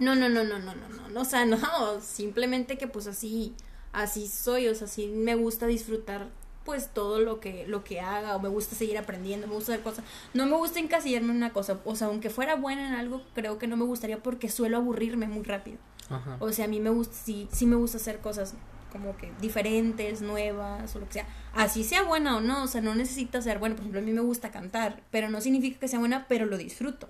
[0.00, 1.58] No, no, no, no, no, no, no, no, o sea, no,
[2.00, 3.54] simplemente que pues así,
[3.92, 6.28] así soy, o sea, sí me gusta disfrutar
[6.64, 9.84] pues todo lo que, lo que haga, o me gusta seguir aprendiendo, me gusta hacer
[9.84, 13.20] cosas, no me gusta encasillarme en una cosa, o sea, aunque fuera buena en algo,
[13.34, 15.76] creo que no me gustaría porque suelo aburrirme muy rápido,
[16.10, 16.36] Ajá.
[16.40, 18.54] o sea, a mí me gusta, sí, sí me gusta hacer cosas
[18.92, 22.80] como que diferentes, nuevas, o lo que sea, así sea buena o no, o sea,
[22.80, 25.88] no necesita ser buena, por ejemplo, a mí me gusta cantar, pero no significa que
[25.88, 27.08] sea buena, pero lo disfruto,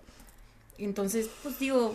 [0.78, 1.94] entonces, pues digo,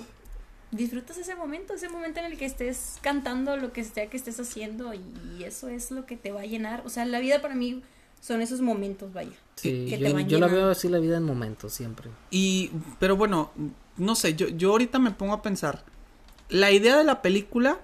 [0.71, 4.39] disfrutas ese momento, ese momento en el que estés cantando lo que sea que estés
[4.39, 6.83] haciendo y eso es lo que te va a llenar.
[6.85, 7.81] O sea, la vida para mí
[8.21, 9.35] son esos momentos, vaya.
[9.55, 12.09] Sí, que te yo, van yo la veo así la vida en momentos siempre.
[12.29, 13.51] Y, pero bueno,
[13.97, 15.83] no sé, yo, yo ahorita me pongo a pensar.
[16.49, 17.79] La idea de la película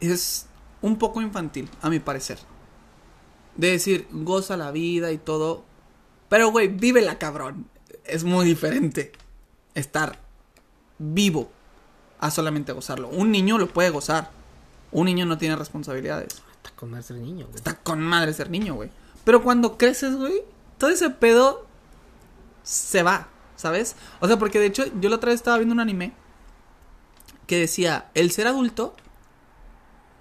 [0.00, 0.46] es
[0.80, 2.38] un poco infantil, a mi parecer.
[3.56, 5.64] De decir, goza la vida y todo.
[6.28, 7.68] Pero, güey, vívela, cabrón.
[8.04, 9.12] Es muy diferente
[9.74, 10.18] estar
[10.98, 11.50] vivo
[12.18, 13.08] a solamente gozarlo.
[13.08, 14.30] Un niño lo puede gozar.
[14.90, 16.42] Un niño no tiene responsabilidades.
[16.56, 17.56] Hasta comerse el niño, güey.
[17.56, 18.90] Está con madre ser niño, güey.
[19.24, 20.42] Pero cuando creces, güey,
[20.78, 21.66] todo ese pedo
[22.62, 23.96] se va, ¿sabes?
[24.20, 26.12] O sea, porque de hecho yo la otra vez estaba viendo un anime
[27.46, 28.94] que decía, el ser adulto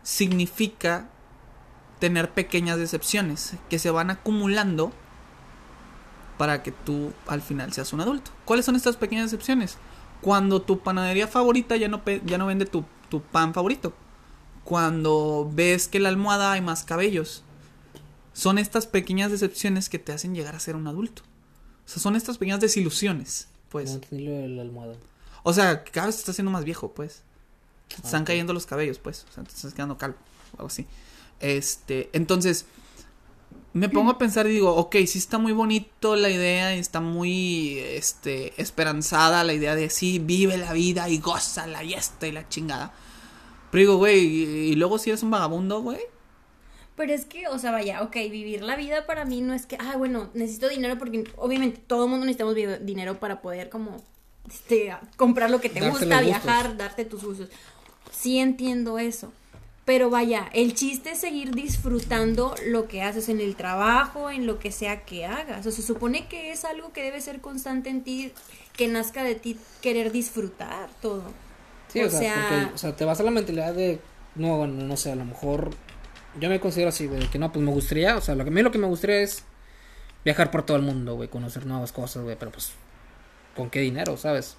[0.04, 1.10] significa
[2.00, 4.92] tener pequeñas decepciones que se van acumulando
[6.38, 8.32] para que tú al final seas un adulto.
[8.46, 9.78] ¿Cuáles son estas pequeñas decepciones?
[10.22, 13.94] Cuando tu panadería favorita ya no, ya no vende tu, tu pan favorito.
[14.64, 17.44] Cuando ves que en la almohada hay más cabellos.
[18.34, 21.22] Son estas pequeñas decepciones que te hacen llegar a ser un adulto.
[21.86, 24.00] O sea, son estas pequeñas desilusiones, pues.
[25.44, 27.24] O sea, cada vez te estás haciendo más viejo, pues.
[27.88, 29.26] Te están cayendo los cabellos, pues.
[29.30, 30.18] O sea, te estás quedando calvo.
[30.54, 30.88] O algo así.
[31.40, 32.66] Este, entonces,
[33.74, 37.00] me pongo a pensar y digo, ok, sí está muy bonito la idea, y está
[37.00, 42.32] muy, este, esperanzada la idea de sí, vive la vida y gózala y esta y
[42.32, 42.94] la chingada.
[43.72, 46.00] Pero digo, güey, y, y luego si eres un vagabundo, güey.
[46.96, 49.78] Pero es que, o sea, vaya, ok, vivir la vida para mí no es que,
[49.80, 54.04] ah, bueno, necesito dinero porque obviamente todo el mundo necesitamos dinero para poder como,
[54.50, 56.26] este, comprar lo que te Darte gusta, gustos.
[56.26, 57.50] viajar, darte tus gustos.
[58.12, 59.32] Sí entiendo eso.
[59.86, 64.60] Pero vaya, el chiste es seguir disfrutando lo que haces en el trabajo, en lo
[64.60, 65.62] que sea que hagas.
[65.62, 68.32] O sea, se supone que es algo que debe ser constante en ti,
[68.78, 71.24] que nazca de ti querer disfrutar todo.
[71.88, 74.00] Sí, o, sea, porque, o sea, te vas a la mentalidad de,
[74.36, 75.72] no, bueno, no sé, a lo mejor,
[76.40, 78.54] yo me considero así, güey, que no, pues me gustaría, o sea, lo que a
[78.54, 79.44] mí lo que me gustaría es
[80.24, 82.72] viajar por todo el mundo, güey, conocer nuevas cosas, güey, pero pues,
[83.56, 84.58] ¿con qué dinero, sabes?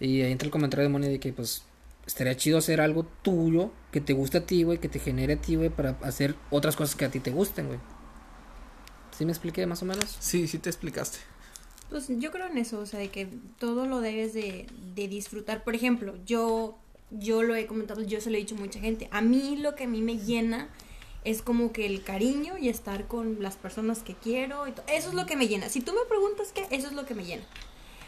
[0.00, 1.62] Y ahí entra el comentario de Moni de que, pues,
[2.06, 5.40] estaría chido hacer algo tuyo, que te guste a ti, güey, que te genere a
[5.40, 7.78] ti, güey, para hacer otras cosas que a ti te gusten, güey.
[9.16, 10.16] ¿Sí me expliqué más o menos?
[10.18, 11.18] Sí, sí te explicaste.
[11.90, 13.28] Pues yo creo en eso, o sea, de que
[13.58, 15.62] todo lo debes de, de disfrutar.
[15.62, 16.78] Por ejemplo, yo,
[17.10, 19.08] yo lo he comentado, yo se lo he dicho a mucha gente.
[19.12, 20.70] A mí lo que a mí me llena
[21.24, 24.66] es como que el cariño y estar con las personas que quiero.
[24.66, 25.68] Y eso es lo que me llena.
[25.68, 27.44] Si tú me preguntas qué, eso es lo que me llena.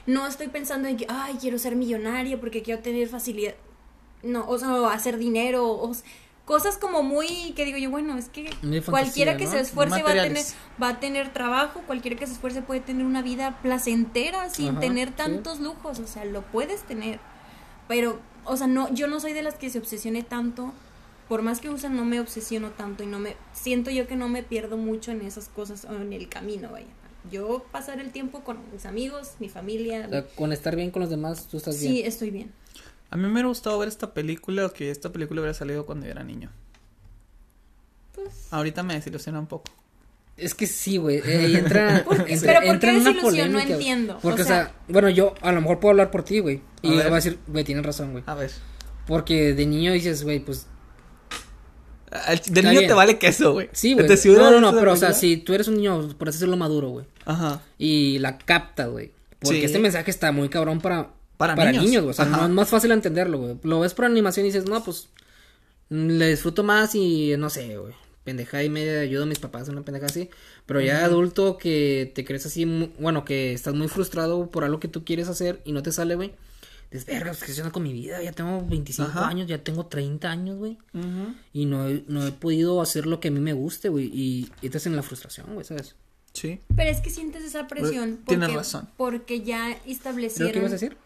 [0.06, 3.54] No estoy pensando en que, ay, quiero ser millonaria porque quiero tener facilidad.
[4.22, 5.94] No, o sea, hacer dinero, o
[6.44, 8.50] cosas como muy, que digo yo, bueno, es que
[8.86, 9.50] cualquiera que ¿no?
[9.50, 10.44] se esfuerce va a tener,
[10.82, 14.80] va a tener trabajo, cualquiera que se esfuerce puede tener una vida placentera sin Ajá,
[14.80, 15.14] tener sí.
[15.16, 17.18] tantos lujos, o sea, lo puedes tener.
[17.88, 20.72] Pero, o sea, no, yo no soy de las que se obsesione tanto.
[21.28, 24.28] Por más que usen, no me obsesiono tanto y no me siento yo que no
[24.28, 26.86] me pierdo mucho en esas cosas o en el camino, vaya.
[27.32, 30.04] Yo pasar el tiempo con mis amigos, mi familia.
[30.06, 32.06] O sea, con estar bien con los demás, tú estás sí, bien.
[32.06, 32.52] estoy bien.
[33.10, 36.04] A mí me hubiera gustado ver esta película o que esta película hubiera salido cuando
[36.04, 36.50] yo era niño.
[38.14, 39.70] Pues, Ahorita me desilusiona un poco.
[40.36, 41.18] Es que sí, güey.
[41.24, 42.34] eh, entra, ¿Por qué?
[42.34, 43.52] entra- Pero ¿por entra qué en una desilusión?
[43.52, 44.18] No entiendo.
[44.20, 46.60] Porque, O o sea, bueno, yo a lo mejor puedo hablar por ti, güey.
[46.82, 48.24] Y A voy a decir, güey, tienes razón, güey.
[48.26, 48.50] A ver.
[49.06, 50.66] Porque de niño dices, güey, pues
[52.14, 52.86] Al- De Está niño bien.
[52.88, 53.68] te vale queso, güey.
[53.72, 54.06] sí, güey.
[54.36, 56.88] No, no, no, pero o sea, si tú eres un niño, por así decirlo, maduro,
[56.88, 57.06] güey.
[57.24, 57.60] Ajá.
[57.78, 59.10] Y la capta, güey.
[59.40, 59.64] Porque Sí.
[59.64, 62.02] este mensaje está muy cabrón para, Para para, niños.
[62.04, 62.10] güey.
[62.10, 62.36] O sea, Ajá.
[62.38, 63.56] no es más fácil entenderlo, güey.
[63.64, 65.08] Lo ves por animación y dices, no, pues
[65.90, 67.92] mm, le disfruto más y no sé, güey.
[68.22, 70.30] Pendeja y media ayudo a mis papás, una pendeja así.
[70.64, 72.64] Pero ya adulto que te crees así,
[72.98, 76.14] bueno, que estás muy frustrado por algo que tú quieres hacer y no te sale,
[76.14, 76.32] güey.
[76.94, 78.22] Dices, verga, pues, ¿qué estoy haciendo con mi vida?
[78.22, 79.26] Ya tengo 25 Ajá.
[79.26, 80.78] años, ya tengo 30 años, güey.
[81.52, 84.06] Y no he, no he podido hacer lo que a mí me guste, güey.
[84.14, 85.96] Y, y estás en la frustración, güey, ¿sabes?
[86.32, 86.60] Sí.
[86.76, 88.16] pero es que sientes esa presión.
[88.24, 88.88] Pues, Tienes porque- razón.
[88.96, 90.52] Porque ya ¿Es lo establecieron.
[90.52, 90.96] que ibas a decir?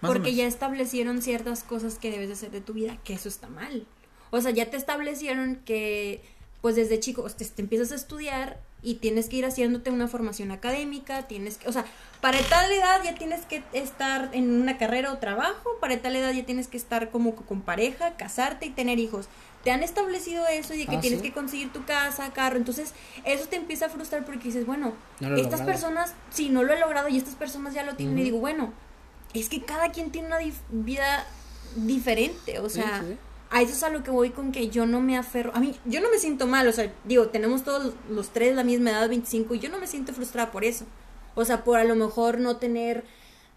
[0.00, 3.14] Más o porque ya establecieron ciertas cosas que debes de hacer de tu vida, que
[3.14, 3.84] eso está mal.
[4.30, 6.20] O sea, ya te establecieron que,
[6.60, 10.50] pues desde chico, te, te empiezas a estudiar y tienes que ir haciéndote una formación
[10.50, 11.84] académica, tienes que, o sea,
[12.20, 16.32] para tal edad ya tienes que estar en una carrera o trabajo, para tal edad
[16.32, 19.28] ya tienes que estar como con pareja, casarte y tener hijos.
[19.64, 21.28] Te han establecido eso y de que Ah, tienes ¿sí?
[21.28, 22.92] que conseguir tu casa, carro, entonces
[23.24, 25.66] eso te empieza a frustrar porque dices, bueno, No estas logrado.
[25.66, 28.72] personas, si no lo he logrado y estas personas ya lo tienen, y digo, bueno,
[29.34, 31.24] es que cada quien tiene una dif- vida
[31.76, 33.16] diferente, o Sí, sea, sí.
[33.52, 35.54] A eso es a lo que voy con que yo no me aferro.
[35.54, 38.64] A mí, yo no me siento mal, o sea, digo, tenemos todos los tres la
[38.64, 40.86] misma edad, 25, y yo no me siento frustrada por eso.
[41.34, 43.04] O sea, por a lo mejor no tener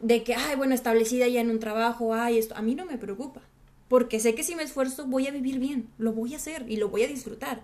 [0.01, 2.97] de que, ay, bueno, establecida ya en un trabajo, ay, esto, a mí no me
[2.97, 3.41] preocupa.
[3.87, 6.75] Porque sé que si me esfuerzo voy a vivir bien, lo voy a hacer y
[6.75, 7.61] lo voy a disfrutar.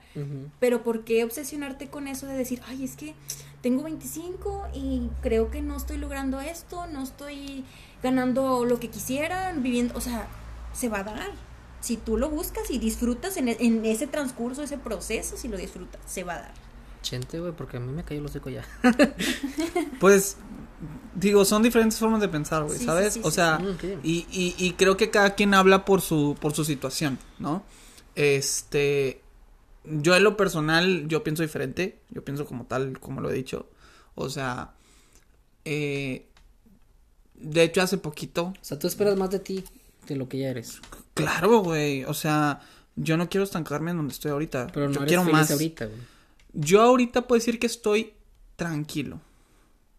[0.59, 3.15] Pero ¿por qué obsesionarte con eso de decir, ay, es que
[3.61, 7.65] tengo 25 y creo que no estoy logrando esto, no estoy
[8.01, 10.27] ganando lo que quisiera, viviendo, o sea,
[10.73, 11.50] se va a dar.
[11.81, 15.57] Si tú lo buscas y disfrutas en, e- en ese transcurso, ese proceso, si lo
[15.57, 16.53] disfrutas, se va a dar.
[17.01, 18.63] Chente, güey, porque a mí me cayó el hocico ya.
[19.99, 20.37] Pues,
[21.15, 23.13] digo, son diferentes formas de pensar, güey, Sí, ¿sabes?
[23.15, 23.67] sí, o sea, sí.
[23.67, 23.99] Ok.
[24.03, 27.63] y, y, y creo que cada quien habla por su, por su situación, ¿no?
[28.15, 29.21] Este,
[29.85, 33.67] yo en lo personal, yo pienso diferente, yo pienso como tal, como lo he dicho,
[34.15, 34.73] o sea,
[35.65, 36.25] eh,
[37.35, 39.63] de hecho hace poquito, O sea, tú esperas más de ti
[40.07, 40.79] de lo que ya eres.
[41.13, 42.61] Claro, güey, o sea,
[42.95, 45.51] yo no quiero estancarme en donde estoy ahorita, Pero no yo eres quiero feliz más.
[45.51, 45.99] ahorita, güey.
[46.53, 48.13] Yo ahorita puedo decir que estoy
[48.55, 49.19] tranquilo.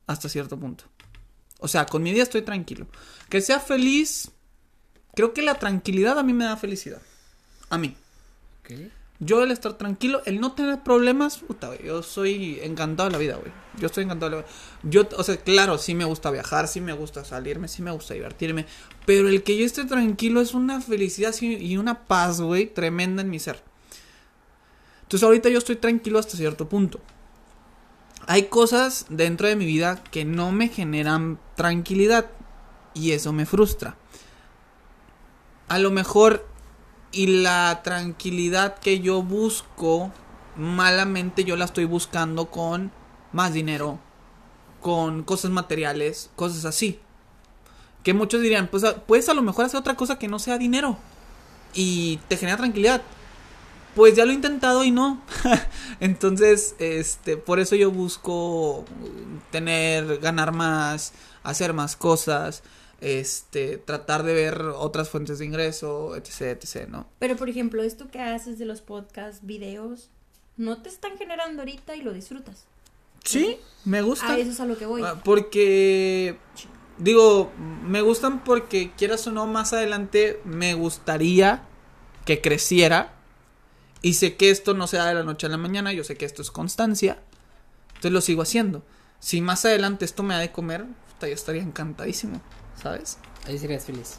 [0.06, 0.84] Hasta cierto punto.
[1.58, 2.86] O sea, con mi día estoy tranquilo.
[3.28, 4.30] Que sea feliz.
[5.14, 7.00] Creo que la tranquilidad a mí me da felicidad.
[7.70, 7.96] A mí.
[8.60, 8.72] Ok.
[9.24, 13.18] Yo el estar tranquilo, el no tener problemas, puta, güey, yo soy encantado de la
[13.18, 13.52] vida, güey.
[13.78, 14.52] Yo estoy encantado de la vida.
[14.82, 18.14] Yo, o sea, claro, sí me gusta viajar, sí me gusta salirme, sí me gusta
[18.14, 18.66] divertirme.
[19.06, 23.30] Pero el que yo esté tranquilo es una felicidad y una paz, güey, tremenda en
[23.30, 23.62] mi ser.
[25.02, 26.98] Entonces ahorita yo estoy tranquilo hasta cierto punto.
[28.26, 32.28] Hay cosas dentro de mi vida que no me generan tranquilidad
[32.92, 33.96] y eso me frustra.
[35.68, 36.51] A lo mejor
[37.12, 40.10] y la tranquilidad que yo busco,
[40.56, 42.90] malamente yo la estoy buscando con
[43.32, 43.98] más dinero,
[44.80, 46.98] con cosas materiales, cosas así.
[48.02, 50.58] Que muchos dirían, pues a- puedes a lo mejor hacer otra cosa que no sea
[50.58, 50.96] dinero
[51.74, 53.02] y te genera tranquilidad.
[53.94, 55.20] Pues ya lo he intentado y no.
[56.00, 58.84] Entonces, este, por eso yo busco
[59.50, 62.62] tener, ganar más, hacer más cosas,
[63.02, 67.08] este, tratar de ver otras fuentes de ingreso, etc, etc, ¿no?
[67.18, 70.08] Pero, por ejemplo, esto que haces de los podcasts, videos,
[70.56, 72.64] no te están generando ahorita y lo disfrutas.
[73.24, 74.32] Sí, me gusta.
[74.32, 75.02] A eso es a lo que voy.
[75.04, 76.38] Ah, Porque,
[76.98, 77.52] digo,
[77.84, 81.64] me gustan porque quieras o no, más adelante me gustaría
[82.24, 83.14] que creciera.
[84.00, 86.16] Y sé que esto no se da de la noche a la mañana, yo sé
[86.16, 87.20] que esto es constancia.
[87.88, 88.84] Entonces lo sigo haciendo.
[89.18, 90.86] Si más adelante esto me da de comer,
[91.20, 92.40] yo estaría encantadísimo,
[92.82, 93.18] ¿sabes?
[93.46, 94.18] Ahí serías feliz.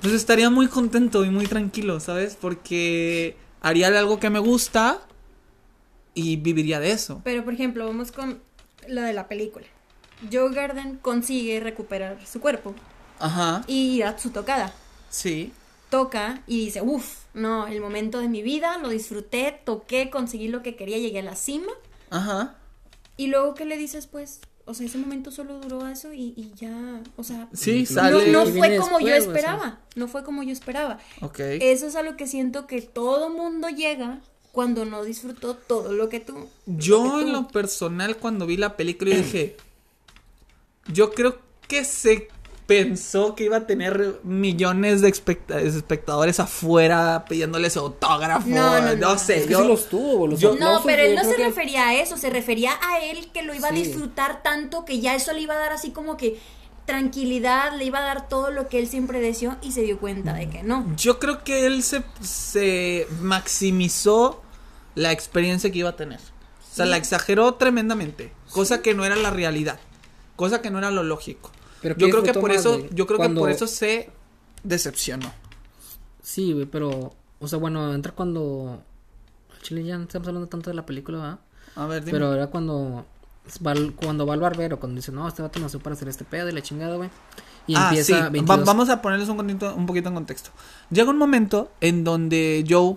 [0.00, 2.36] Pues estaría muy contento y muy tranquilo, ¿sabes?
[2.38, 5.00] Porque haría algo que me gusta
[6.14, 7.20] y viviría de eso.
[7.24, 8.40] Pero, por ejemplo, vamos con
[8.88, 9.66] lo de la película.
[10.32, 12.74] Joe Garden consigue recuperar su cuerpo
[13.18, 14.72] Ajá, y ir a su tocada.
[15.10, 15.52] sí.
[15.90, 20.60] Toca y dice, uff, no, el momento de mi vida, lo disfruté, toqué, conseguí lo
[20.60, 21.70] que quería, llegué a la cima.
[22.10, 22.56] Ajá.
[23.16, 24.40] Y luego, ¿qué le dices, pues?
[24.66, 27.48] O sea, ese momento solo duró eso y, y ya, o sea...
[27.52, 28.32] Sí, No, sale.
[28.32, 30.98] No, fue como yo esperaba, no fue como yo esperaba.
[31.20, 31.38] Ok.
[31.40, 34.20] Eso es a lo que siento que todo mundo llega
[34.52, 36.48] cuando no disfrutó todo lo que tú...
[36.66, 39.56] Yo lo que en lo personal cuando vi la película yo dije,
[40.86, 41.38] yo creo
[41.68, 42.28] que se
[42.66, 48.96] pensó que iba a tener millones de especta- espectadores afuera pidiéndoles autógrafo, No, no, no,
[48.96, 49.18] no.
[49.18, 51.44] sé, Es que yo sí los tuvo, los yo- No, pero él no se que-
[51.44, 55.14] refería a eso, se refería a él que lo iba a disfrutar tanto que ya
[55.14, 56.38] eso le iba a dar así como que
[56.86, 60.32] tranquilidad, le iba a dar todo lo que él siempre deseó y se dio cuenta
[60.34, 60.86] de que no.
[60.96, 64.42] yo creo que él se, se maximizó
[64.94, 66.18] la experiencia que iba a tener.
[66.20, 66.90] O sea, Sí.
[66.90, 69.78] la exageró tremendamente, cosa que no era la realidad,
[70.36, 71.50] cosa que no era lo lógico.
[71.84, 74.10] Pero yo ¿qué creo que por más, eso, yo creo que por eso se
[74.64, 75.30] decepcionó.
[76.22, 77.14] Sí, güey, pero...
[77.38, 78.82] O sea, bueno, entra cuando...
[79.62, 81.38] Chile ya no estamos hablando tanto de la película, ¿verdad?
[81.76, 82.18] A ver, dime.
[82.18, 83.04] Pero era cuando...
[83.66, 86.48] va cuando va al barbero, cuando dice, no, este vato nació para hacer este pedo
[86.48, 87.10] y la chingada, güey.
[87.66, 88.12] Y Ah, empieza sí.
[88.14, 90.50] Va- 22 vamos a ponerles un, poquito- un poquito en contexto.
[90.90, 92.96] Llega un momento en donde Joe,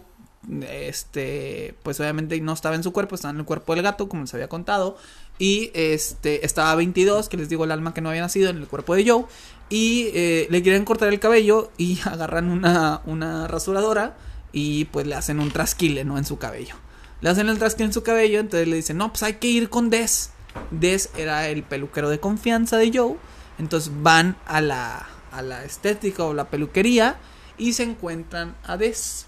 [0.70, 4.22] este, pues obviamente no estaba en su cuerpo, estaba en el cuerpo del gato, como
[4.24, 4.98] les había contado.
[5.40, 8.68] Y este, estaba 22, que les digo el alma que no había nacido en el
[8.68, 9.26] cuerpo de Joe.
[9.70, 14.18] Y eh, le quieren cortar el cabello y agarran una, una rasuradora
[14.52, 16.18] y pues le hacen un trasquile, ¿no?
[16.18, 16.76] En su cabello.
[17.22, 19.70] Le hacen el trasque en su cabello, entonces le dicen, no, pues hay que ir
[19.70, 20.32] con Des.
[20.72, 23.18] Des era el peluquero de confianza de Joe.
[23.60, 27.18] Entonces van a la, a la estética o la peluquería
[27.58, 29.26] y se encuentran a Des.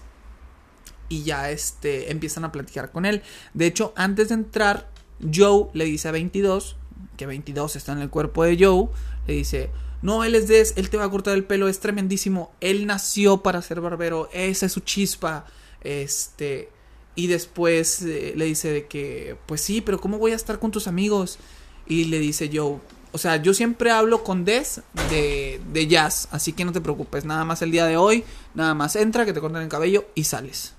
[1.08, 3.22] Y ya este, empiezan a platicar con él.
[3.54, 4.88] De hecho, antes de entrar,
[5.32, 6.76] Joe le dice a 22,
[7.16, 8.88] que 22 está en el cuerpo de Joe,
[9.26, 9.70] le dice,
[10.02, 13.42] no, él es Des, él te va a cortar el pelo, es tremendísimo, él nació
[13.42, 15.44] para ser barbero, esa es su chispa,
[15.82, 16.70] este,
[17.14, 20.70] y después eh, le dice de que, pues sí, pero ¿cómo voy a estar con
[20.70, 21.38] tus amigos?
[21.86, 22.78] Y le dice Joe,
[23.12, 27.24] o sea, yo siempre hablo con Des de, de jazz, así que no te preocupes,
[27.24, 30.24] nada más el día de hoy, nada más entra, que te corten el cabello y
[30.24, 30.74] sales.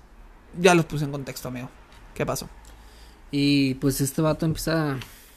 [0.58, 1.70] Ya los puse en contexto, amigo.
[2.14, 2.48] ¿Qué pasó?
[3.32, 4.92] Y pues este vato empieza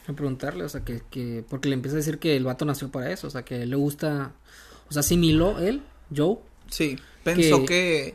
[0.06, 2.90] a preguntarle, o sea, que, que, porque le empieza a decir que el vato nació
[2.92, 4.32] para eso, o sea, que le gusta,
[4.88, 5.82] o sea, asimiló él,
[6.14, 6.36] Joe,
[6.70, 8.14] Sí, pensó que,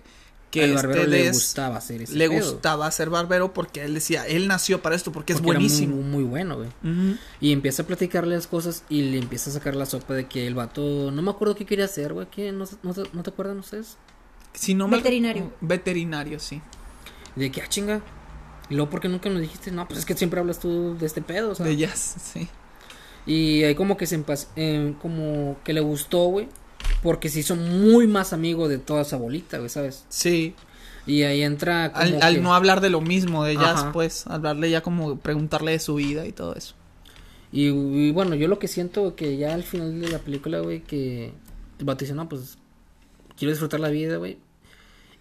[0.52, 3.84] que, el barbero este le Des gustaba hacer ese le pedo, gustaba ser barbero porque
[3.84, 5.96] él decía, él nació para esto porque es porque era muy- buenísimo.
[6.02, 6.70] Muy, bueno, güey.
[6.84, 7.18] Ujú.
[7.42, 10.46] Y empieza a platicarle las cosas y le empieza a sacar la sopa de que
[10.48, 12.52] el vato, no me acuerdo qué quería hacer, güey, ¿qué?
[12.52, 13.98] ¿No, no, te- no te acuerdan ustedes?
[14.54, 15.52] Si no me- Veterinario.
[15.62, 16.62] Veterinario, sí.
[17.36, 18.02] Y de que, ah, chinga.
[18.72, 19.70] Y luego, ¿por qué nunca nos dijiste?
[19.70, 21.66] No, pues es que siempre hablas tú de este pedo, o sea.
[21.66, 22.48] De jazz, sí.
[23.26, 24.24] Y ahí como que se
[24.56, 26.48] eh, como que le gustó, güey.
[27.04, 30.06] Porque se hizo muy más amigo de toda esa bolita, güey, ¿sabes?
[30.08, 30.56] Sí.
[31.06, 33.92] Y ahí entra como Al, no hablar de lo mismo de jazz, Ajá.
[33.92, 36.76] pues, hablarle ya como preguntarle de su vida y todo eso.
[37.52, 40.80] Y, y bueno, yo lo que siento que ya al final de la película, güey,
[40.80, 41.34] que
[41.78, 42.58] el vato dice, no, pues
[43.36, 44.38] quiero disfrutar la vida, güey.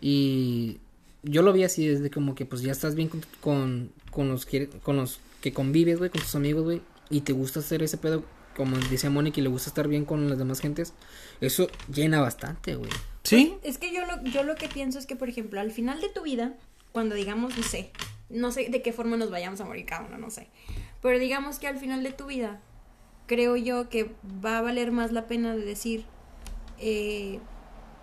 [0.01, 0.78] Y
[1.22, 4.46] yo lo vi así desde como que pues ya estás bien con, con, con los
[4.46, 7.96] que con los que convives, güey, con tus amigos, güey, y te gusta hacer ese
[7.96, 8.24] pedo,
[8.56, 10.92] como decía Mónica, y le gusta estar bien con las demás gentes.
[11.40, 12.90] Eso llena bastante, güey.
[13.22, 13.54] ¿Sí?
[13.62, 16.08] Es que yo lo, yo lo que pienso es que, por ejemplo, al final de
[16.08, 16.54] tu vida,
[16.92, 17.90] cuando digamos, no sé,
[18.28, 20.48] no sé de qué forma nos vayamos a morir cada uno, no sé.
[21.02, 22.60] Pero digamos que al final de tu vida,
[23.26, 24.10] creo yo que
[24.44, 26.04] va a valer más la pena de decir,
[26.78, 27.40] eh,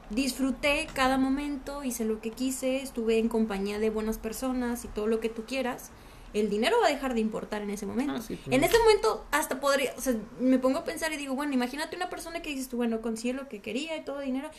[0.09, 5.07] disfruté cada momento, hice lo que quise, estuve en compañía de buenas personas y todo
[5.07, 5.91] lo que tú quieras.
[6.33, 8.13] El dinero va a dejar de importar en ese momento.
[8.17, 8.55] Ah, sí, pues.
[8.55, 11.95] En ese momento hasta podría, o sea, me pongo a pensar y digo, bueno, imagínate
[11.95, 14.49] una persona que dices tú, bueno, consigue lo que quería y todo dinero,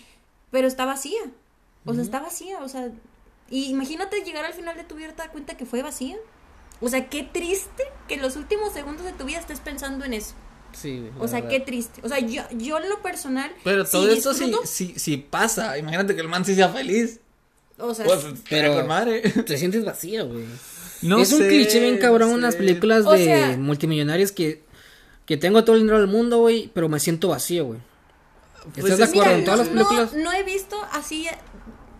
[0.50, 1.20] pero está vacía.
[1.84, 2.90] O sea, está vacía, o sea,
[3.50, 6.16] y imagínate llegar al final de tu vida y te das cuenta que fue vacía.
[6.80, 10.14] O sea, qué triste que en los últimos segundos de tu vida estés pensando en
[10.14, 10.34] eso.
[10.72, 11.08] Sí.
[11.18, 12.00] O sea, qué triste.
[12.04, 13.50] O sea, yo, yo en lo personal.
[13.64, 15.76] Pero todo esto sí, disfruto, sí, sí pasa.
[15.78, 17.20] Imagínate que el man sí sea feliz.
[17.78, 19.20] O sea, Pues, pero- madre.
[19.46, 20.44] Te sientes vacío, güey.
[21.02, 22.58] No es un cliché bien cabrón no sé.
[22.58, 24.62] películas O de sea- multimillonarios que,
[25.26, 27.78] que tengo todo el dinero del mundo, güey, pero me siento vacío, güey.
[28.74, 29.30] Pues ¿Estás de acuerdo?
[29.32, 30.12] que- en todas las no, películas.
[30.14, 31.26] No, he visto así.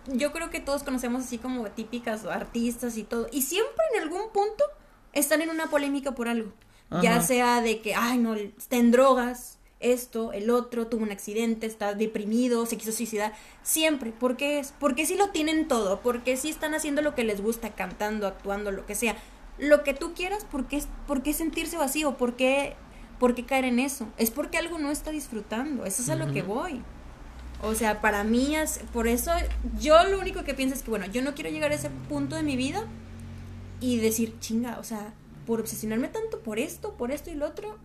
[0.09, 3.29] Yo creo que todos conocemos así como típicas artistas y todo.
[3.31, 4.64] Y siempre en algún punto
[5.12, 6.53] están en una polémica por algo.
[6.91, 7.22] Ya Ajá.
[7.22, 11.95] sea de que, ay, no, está en drogas, esto, el otro, tuvo un accidente, está
[11.95, 13.32] deprimido, se quiso suicidar.
[13.62, 14.11] Siempre.
[14.11, 14.74] ¿Por qué es?
[14.78, 16.01] Porque si lo tienen todo.
[16.01, 19.16] Porque si están haciendo lo que les gusta, cantando, actuando, lo que sea.
[19.59, 22.16] Lo que tú quieras, ¿por qué, por qué sentirse vacío?
[22.16, 22.74] ¿Por qué,
[23.18, 24.09] por qué caer en eso?
[24.16, 25.84] Es porque algo no está disfrutando.
[25.84, 26.82] Eso es a lo que voy.
[27.62, 29.32] O sea, para mí es, por eso
[29.80, 32.36] yo lo único que pienso es que, bueno, yo no quiero llegar a ese punto
[32.36, 32.84] de mi vida
[33.80, 35.12] y decir, chinga, o sea,
[35.49, 37.78] por obsesionarme tanto por esto, por esto y lo otro,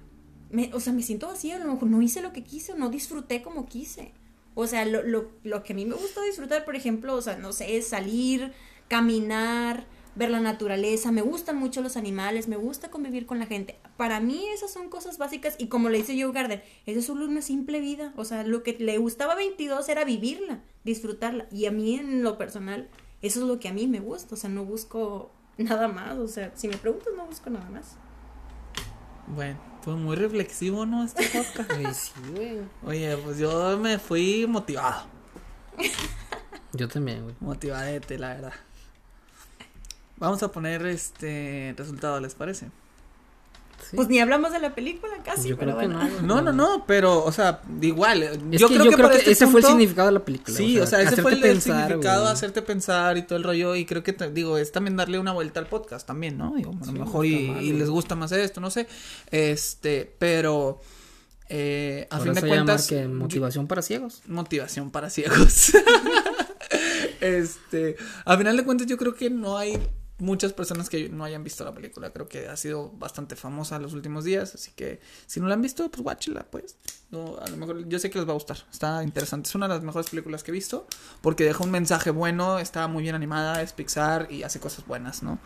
[0.49, 2.89] me, o sea, me siento vacía, a lo mejor no hice lo que quise, no
[2.89, 4.11] disfruté como quise.
[4.53, 7.78] O sea, lo que a mí me gusta disfrutar, por ejemplo, o sea, no sé,
[7.78, 8.51] es salir,
[8.89, 13.80] caminar, ver la naturaleza, me gustan mucho los animales, me gusta convivir con la gente.
[13.95, 17.24] Para mí esas son cosas básicas y como le dice Joe Gardner, eso es solo
[17.24, 18.14] una simple vida.
[18.18, 21.47] O sea, lo que le gustaba a 22 era vivirla, disfrutarla.
[21.49, 22.89] Y a mí en lo personal,
[23.22, 24.36] eso es lo que a mí me gusta.
[24.36, 26.18] O sea, no busco nada más.
[26.18, 27.95] O sea, si me preguntas, no busco nada más.
[29.28, 31.04] Bueno, fue muy reflexivo, ¿no?
[31.04, 31.72] Este podcast.
[31.80, 32.60] Güey, sí, güey.
[32.86, 35.06] Oye, pues yo me fui motivado.
[36.76, 37.36] Yo también, güey.
[37.39, 38.54] Motivadete, la verdad.
[40.18, 42.72] Vamos a poner este resultado, ¿les parece?
[43.90, 43.96] Sí.
[43.96, 46.10] Pues ni hablamos de la película casi, Yo pero creo que bueno.
[46.22, 46.36] no.
[46.36, 48.24] No, no, no, pero, o sea, igual.
[48.24, 50.26] Es yo que creo yo que, creo que este ese fue el significado de la
[50.26, 50.56] película.
[50.58, 52.34] Sí, o sea, ese fue el, significado, güey.
[52.34, 53.76] hacerte pensar y todo el rollo.
[53.76, 56.54] Y creo que, te- digo, es también darle una vuelta al podcast también, ¿no?
[56.56, 58.88] Digo, a lo Sí, mejor no y, mal, les gusta más esto, no sé.
[59.32, 60.80] Este, pero,
[61.50, 62.88] eh, a Por fin de cuentas.
[62.88, 64.22] que motivación para ciegos.
[64.28, 65.72] motivación para ciegos.
[67.22, 69.78] este, a final de cuentas yo creo que no hay
[70.24, 72.11] muchas personas que no hayan visto la película.
[72.11, 75.61] Creo que ha sido bastante famosa los últimos días, así que si no la han
[75.61, 76.78] visto, pues guáchela, pues.
[77.11, 78.57] No, a lo mejor yo sé que les va a gustar.
[78.71, 79.49] Está interesante.
[79.49, 80.88] Es una de las mejores películas que he visto
[81.21, 85.21] porque deja un mensaje bueno, está muy bien animada, es Pixar y hace cosas buenas,
[85.21, 85.39] ¿no?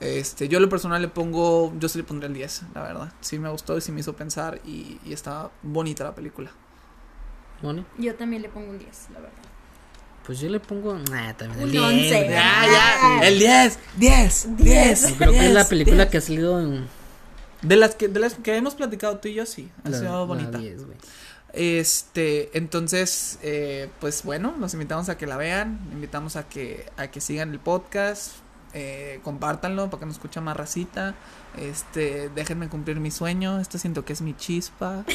[0.00, 3.12] Este, yo a lo personal le pongo, yo sí le pondré el 10, la verdad.
[3.20, 6.50] Sí me gustó y sí me hizo pensar y, y está bonita la película.
[7.62, 7.86] Moni.
[7.96, 9.55] Yo también le pongo un 10, la verdad.
[10.26, 10.94] Pues yo le pongo.
[11.10, 12.08] Nah, también Un el 10, once.
[12.16, 12.30] güey.
[12.30, 15.08] Ya, ya, el 10, 10, 10.
[15.10, 16.08] Yo creo que es la 10, película 10.
[16.10, 16.88] que ha salido en.
[17.62, 19.70] De las que, de las que hemos platicado tú y yo, sí.
[19.84, 20.58] Ha la- sido bonita.
[20.58, 20.98] 10, güey.
[21.52, 27.06] Este, entonces, eh, pues bueno, los invitamos a que la vean, invitamos a que, a
[27.06, 28.32] que sigan el podcast,
[28.74, 31.14] eh, compártanlo para que nos escuche más racita,
[31.56, 35.04] este, déjenme cumplir mi sueño, esto siento que es mi chispa.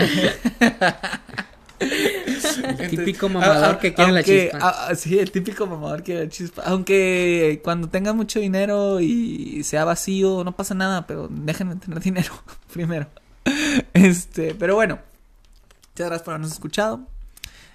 [1.80, 4.58] El típico mamador que quiere la chispa.
[4.60, 6.62] ah, sí, el típico mamador que quiere la chispa.
[6.66, 12.32] Aunque cuando tenga mucho dinero y sea vacío, no pasa nada, pero déjenme tener dinero
[12.72, 13.08] primero.
[13.94, 14.98] Este, pero bueno,
[15.92, 17.00] muchas gracias por habernos escuchado.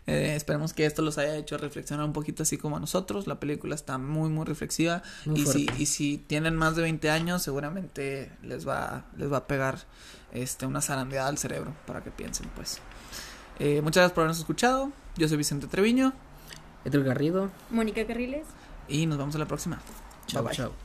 [0.08, 3.26] Eh, esperemos que esto los haya hecho reflexionar un poquito así como a nosotros.
[3.26, 5.01] La película está muy, muy reflexiva.
[5.26, 9.38] Muy y, si, y si tienen más de 20 años, seguramente les va, les va
[9.38, 9.80] a pegar
[10.34, 12.80] este, una zarandeada al cerebro para que piensen, pues.
[13.60, 14.91] Eh, muchas gracias por habernos escuchado.
[15.18, 16.14] Yo soy Vicente Treviño
[16.84, 17.49] Edgar Garrido.
[17.70, 18.45] Mónica Carriles.
[18.88, 19.80] y nos vemos a la próxima.
[20.28, 20.58] Chao, Bye, bye.
[20.58, 20.84] chao.